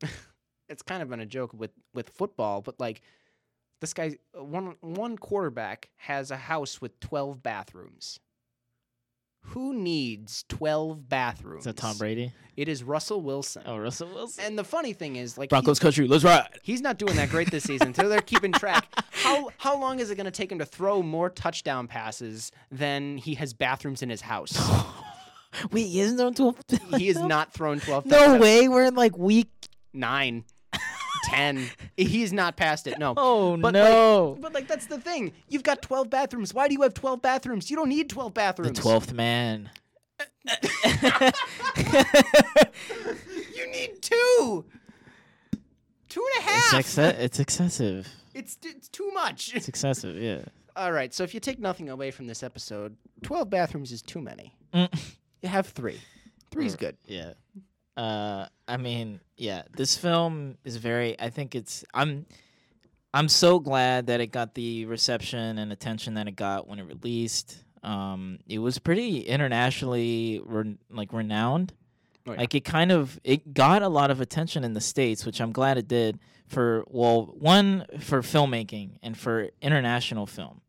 [0.68, 3.02] it's kind of been a joke with with football, but like
[3.80, 8.20] this guy, one one quarterback has a house with twelve bathrooms.
[9.48, 11.60] Who needs twelve bathrooms?
[11.60, 12.32] Is that Tom Brady?
[12.56, 13.64] It is Russell Wilson.
[13.66, 14.44] Oh, Russell Wilson.
[14.44, 16.06] And the funny thing is, like, Broncos country.
[16.06, 16.48] Let's ride.
[16.62, 18.86] he's not doing that great this season, so they're keeping track.
[19.24, 23.16] How how long is it going to take him to throw more touchdown passes than
[23.18, 24.52] he has bathrooms in his house?
[25.72, 26.56] Wait, he isn't on twelve.
[26.96, 28.04] he has not thrown twelve.
[28.06, 28.40] No touchdowns.
[28.42, 28.68] way.
[28.68, 29.48] We're in like week.
[29.92, 30.44] nine,
[31.24, 31.68] ten.
[31.96, 32.98] He's not past it.
[32.98, 33.14] No.
[33.16, 34.36] Oh But, no.
[34.40, 35.32] But like that's the thing.
[35.48, 36.52] You've got twelve bathrooms.
[36.52, 37.70] Why do you have twelve bathrooms?
[37.70, 38.76] You don't need twelve bathrooms.
[38.76, 39.70] the twelfth man.
[43.54, 44.64] You need two.
[46.08, 46.74] Two and a half.
[46.80, 48.08] It's, exce- it's excessive.
[48.34, 49.54] It's it's too much.
[49.54, 50.16] It's excessive.
[50.16, 50.42] Yeah.
[50.76, 51.14] All right.
[51.14, 54.54] So if you take nothing away from this episode, twelve bathrooms is too many.
[54.74, 54.88] Mm.
[55.42, 56.00] You have three.
[56.50, 56.96] Three's Or- good.
[57.06, 57.32] Yeah.
[57.96, 61.18] Uh, I mean, yeah, this film is very.
[61.20, 61.84] I think it's.
[61.94, 62.26] I'm.
[63.12, 66.82] I'm so glad that it got the reception and attention that it got when it
[66.82, 67.62] released.
[67.84, 71.72] Um, it was pretty internationally re- like renowned.
[72.26, 72.38] Oh, yeah.
[72.40, 75.52] Like it kind of it got a lot of attention in the states, which I'm
[75.52, 80.60] glad it did for well, one for filmmaking and for international film,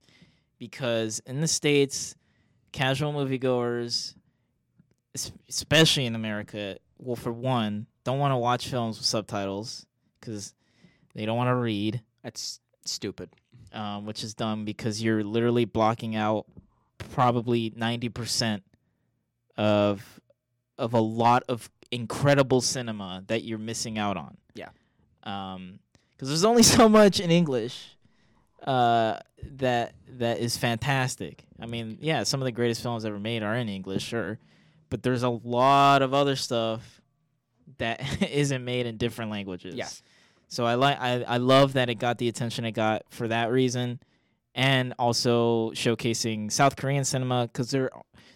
[0.58, 2.16] because in the states,
[2.72, 4.16] casual moviegoers,
[5.50, 9.86] especially in America, well, for one, don't want to watch films with subtitles
[10.20, 10.54] because
[11.14, 13.30] they don't want to read, That's stupid.
[13.74, 16.46] um, which is dumb because you're literally blocking out
[16.98, 18.64] probably ninety percent
[19.58, 20.20] of
[20.78, 24.38] of a lot of incredible cinema that you're missing out on.
[24.54, 24.70] Yeah.
[25.26, 25.80] Um,
[26.14, 27.96] because there's only so much in English,
[28.66, 29.20] uh,
[29.58, 31.46] that that is fantastic.
[31.60, 34.40] I mean, yeah, some of the greatest films ever made are in English, sure,
[34.90, 37.02] but there's a lot of other stuff
[37.78, 39.76] that isn't made in different languages.
[39.76, 39.90] Yeah.
[40.48, 43.52] So I like I, I love that it got the attention it got for that
[43.52, 44.00] reason,
[44.54, 47.92] and also showcasing South Korean cinema because there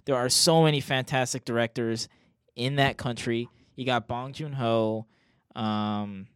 [0.05, 2.09] there are so many fantastic directors
[2.55, 3.47] in that country.
[3.75, 5.05] You got Bong Joon Ho,
[5.55, 6.27] um,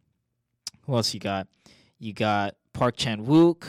[0.86, 1.48] who else you got?
[2.00, 3.66] You got Park Chan Wook.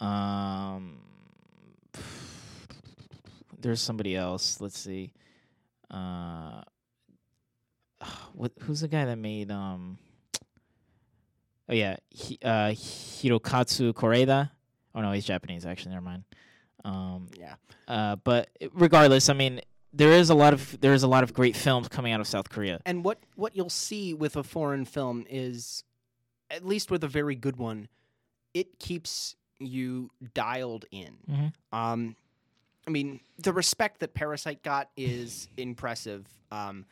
[0.00, 0.98] Um,
[3.60, 4.60] there's somebody else.
[4.60, 5.12] Let's see.
[5.90, 6.62] Uh,
[8.34, 8.52] what?
[8.60, 9.98] Who's the guy that made um?
[11.68, 14.50] Oh yeah, he, uh, Hirokazu Koreeda.
[14.94, 15.64] Oh no, he's Japanese.
[15.64, 16.24] Actually, never mind.
[16.84, 17.54] Um, Yeah.
[17.88, 19.62] uh, but regardless, I mean,
[19.94, 22.26] there is a lot of there is a lot of great films coming out of
[22.26, 22.80] South Korea.
[22.84, 25.84] And what what you'll see with a foreign film is,
[26.54, 27.88] at least with a very good one,
[28.54, 31.16] it keeps you dialed in.
[31.28, 31.52] Mhm.
[31.72, 32.16] Um,
[32.86, 36.26] I mean, the respect that Parasite got is impressive.
[36.50, 36.86] Um,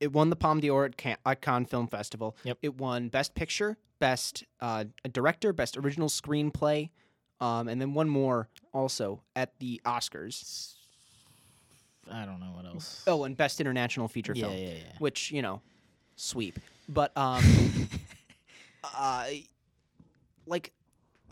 [0.00, 2.36] it won the Palme d'Or at, Can- at Cannes Film Festival.
[2.44, 2.58] Yep.
[2.62, 6.90] It won Best Picture, Best uh, Director, Best Original Screenplay,
[7.40, 10.74] um, and then one more also at the Oscars.
[12.10, 13.02] I don't know what else.
[13.06, 14.82] Oh, and Best International Feature yeah, Film yeah, yeah.
[14.98, 15.62] which you know,
[16.16, 16.58] sweep.
[16.88, 17.42] But um,
[18.94, 19.26] uh,
[20.46, 20.72] like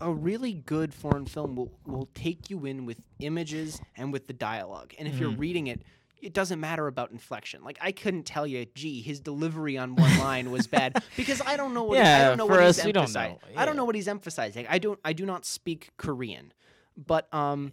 [0.00, 4.32] a really good foreign film will will take you in with images and with the
[4.32, 4.92] dialogue.
[4.98, 5.38] And if you're Mhm.
[5.38, 5.82] reading it,
[6.20, 7.62] it doesn't matter about inflection.
[7.62, 11.56] Like I couldn't tell you, gee, his delivery on one line was bad because I
[11.56, 13.38] don't know what I Yeah, don't know for what us, he's we don't emphasizing.
[13.54, 13.60] know.
[13.60, 14.66] I don't know what he's emphasizing.
[14.68, 16.52] I don't I do not speak Korean.
[16.96, 17.72] But um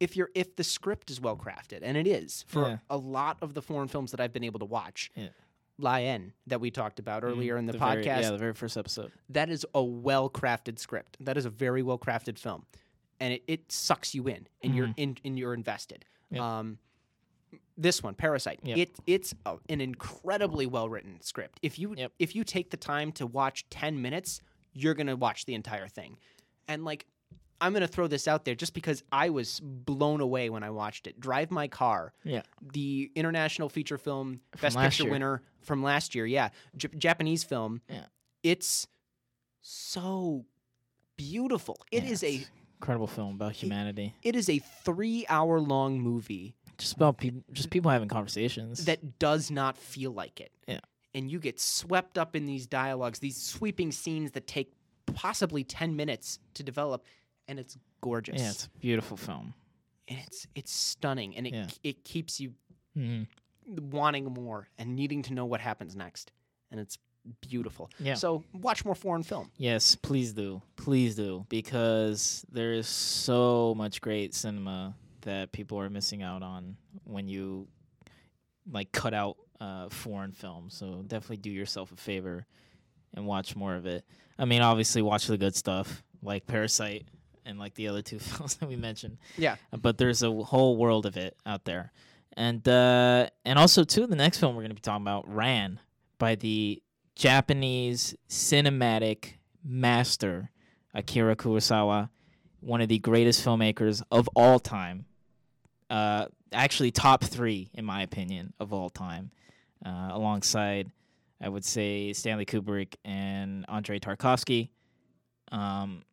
[0.00, 2.78] if you're if the script is well crafted, and it is for Yeah.
[2.88, 5.30] a lot of the foreign films that I've been able to watch, Yeah.
[5.78, 8.76] Lion that we talked about earlier in the, The podcast, very- yeah, the very first
[8.76, 9.12] episode.
[9.30, 11.16] that is a well crafted script.
[11.20, 12.66] That is a very well crafted film,
[13.20, 16.04] and it, it sucks you in, and you're in, and you're invested.
[16.26, 16.34] Mm-hmm.
[16.36, 16.42] Yep.
[16.44, 16.78] Um,
[17.76, 18.76] this one, Parasite, Yep.
[18.78, 21.60] it it's a, an incredibly well written script.
[21.62, 22.12] If you Yep.
[22.18, 24.40] if you take the time to watch ten minutes,
[24.72, 26.16] you're gonna watch the entire thing,
[26.66, 27.06] and like.
[27.60, 31.06] I'm gonna throw this out there just because I was blown away when I watched
[31.06, 31.18] it.
[31.20, 32.42] Drive My Car, Yeah.
[32.72, 35.12] the international feature film From best picture year.
[35.12, 36.24] winner from last year.
[36.26, 37.80] Yeah, J- Japanese film.
[37.88, 38.06] Yeah.
[38.44, 38.86] it's
[39.60, 40.46] so
[41.16, 41.76] beautiful.
[41.90, 42.46] It Yeah, is a
[42.80, 44.14] incredible film about humanity.
[44.22, 48.84] it is a three hour long movie Just about people, just people having conversations.
[48.84, 50.52] that does not feel like it.
[50.68, 50.80] Yeah.
[51.14, 54.72] and you get swept up in these dialogues, these sweeping scenes that take
[55.06, 57.02] possibly ten minutes to develop,
[57.48, 58.40] and it's gorgeous.
[58.40, 59.54] yeah, it's a beautiful film.
[60.08, 61.66] and it's it's stunning, and it Yeah.
[61.82, 62.52] it keeps you
[62.94, 63.22] hmm
[63.90, 66.32] wanting more and needing to know what happens next,
[66.70, 66.96] and it's
[67.42, 67.90] beautiful.
[68.00, 68.14] Yeah.
[68.14, 69.50] So watch more foreign film.
[69.58, 70.62] Yes, please do.
[70.76, 71.44] Please do.
[71.50, 77.68] Because there is so much great cinema that people are missing out on when you
[78.70, 80.74] like cut out uh, foreign films.
[80.74, 82.46] So definitely do yourself a favor
[83.12, 84.06] and watch more of it.
[84.38, 87.06] I mean, obviously watch the good stuff like Parasite
[87.48, 89.18] and like the other two films that we mentioned.
[89.36, 89.56] Yeah.
[89.76, 91.92] But there's a whole world of it out there.
[92.36, 95.80] And uh and also too the next film we're going to be talking about Ran
[96.18, 96.80] by the
[97.16, 99.34] Japanese cinematic
[99.64, 100.50] master
[100.94, 102.10] Akira Kurosawa,
[102.60, 105.04] one of the greatest filmmakers of all time.
[105.90, 109.30] Uh, actually, top three in my opinion of all time,
[109.84, 110.90] uh, alongside
[111.40, 114.70] I would say Stanley Kubrick and Andrei Tarkovsky.
[115.52, 116.04] Um,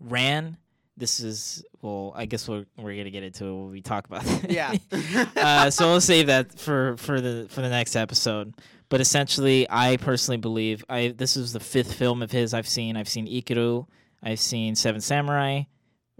[0.00, 0.56] Ran.
[0.96, 2.12] This is well.
[2.14, 4.50] I guess we're we're gonna get into it when we talk about it.
[4.50, 4.74] Yeah.
[5.36, 8.54] uh, so we'll save that for for the for the next episode.
[8.88, 12.96] But essentially, I personally believe I this is the fifth film of his I've seen.
[12.96, 13.86] I've seen Ikiru,
[14.22, 15.62] I've seen Seven Samurai,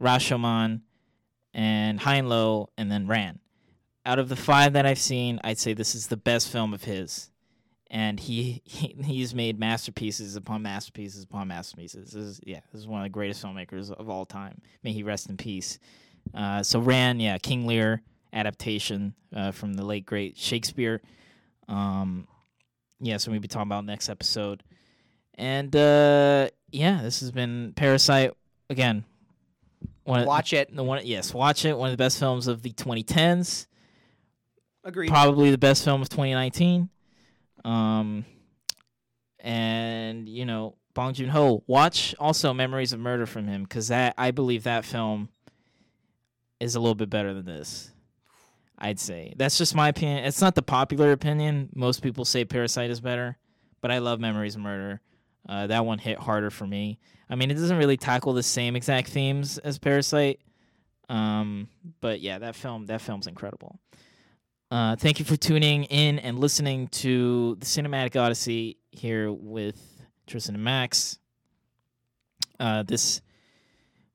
[0.01, 0.83] Rashomon,
[1.53, 3.41] and High and Low, and then Ran.
[4.07, 6.85] Out of the five that I've seen, I'd say this is the best film of
[6.85, 7.30] his.
[7.93, 12.13] And he, he he's made masterpieces upon masterpieces upon masterpieces.
[12.13, 14.61] This is yeah, this is one of the greatest filmmakers of all time.
[14.83, 15.79] May he rest in peace.
[16.35, 18.03] Uh, so Ran, yeah, King Lear
[18.33, 21.01] adaptation uh, from the late great Shakespeare.
[21.69, 22.29] Um,
[23.01, 24.63] yeah, so we'll be talking about next episode.
[25.35, 28.33] And uh, yeah, this has been Parasite
[28.69, 29.05] again.
[30.05, 30.75] One of- Watch it.
[30.75, 31.77] the one, yes, watch it.
[31.77, 33.67] One of the best films of the 2010s.
[34.85, 35.09] Agreed.
[35.09, 36.89] Probably the best film of 2019.
[37.65, 38.25] Um,
[39.39, 41.63] and you know, Bong Joon Ho.
[41.67, 45.29] Watch also Memories of Murder from him because that I believe that film
[46.59, 47.93] is a little bit better than this.
[48.79, 50.25] I'd say that's just my opinion.
[50.25, 51.69] It's not the popular opinion.
[51.75, 53.37] Most people say Parasite is better,
[53.81, 55.01] but I love Memories of Murder.
[55.49, 56.99] Uh, that one hit harder for me.
[57.29, 60.41] I mean, it doesn't really tackle the same exact themes as Parasite,
[61.09, 61.69] um,
[62.01, 63.79] but yeah, that film that film's incredible.
[64.71, 70.55] Uh, thank you for tuning in and listening to the Cinematic Odyssey here with Tristen
[70.55, 71.19] and Max.
[72.61, 73.21] Uh, this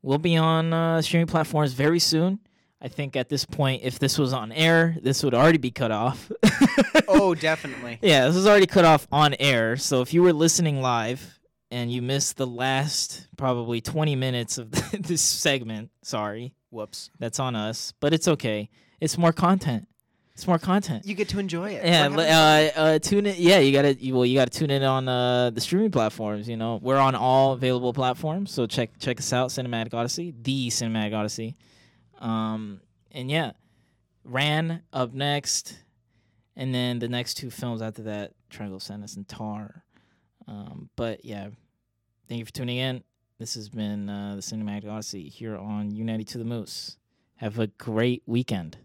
[0.02, 2.40] will be on uh, streaming platforms very soon.
[2.82, 5.92] I think at this point, if this was on air, this would already be cut
[5.92, 6.32] off.
[7.08, 8.00] oh, definitely.
[8.02, 9.76] yeah, this is already cut off on air.
[9.76, 11.38] So if you were listening live
[11.70, 17.10] and you missed the last probably 20 minutes of this segment, sorry, Whoops.
[17.20, 17.94] that's on us.
[18.00, 18.70] But it's okay.
[19.02, 19.88] It's more content.
[20.36, 21.06] It's more content.
[21.06, 21.86] You get to enjoy it.
[21.86, 22.84] Yeah, We're li- having fun.
[22.84, 23.36] uh, uh, tune in.
[23.38, 23.96] Yeah, you gotta.
[23.96, 26.50] You, well, you gotta tune in on uh, the streaming platforms.
[26.50, 29.50] You know, we're on all available platforms, so check check us out.
[29.50, 31.56] Cinematic Odyssey, the Cinematic Odyssey.
[32.20, 32.82] Um,
[33.14, 33.52] and yeah,
[34.26, 35.78] Ran up next,
[36.58, 39.84] and then the next two films after that, Triangle of Sadness and Tar.
[40.50, 41.48] Um, but yeah,
[42.28, 43.04] thank you for tuning in.
[43.40, 46.98] This has been uh, the Cinematic Odyssey here on United to the Moose.
[47.38, 48.78] Have a great weekend.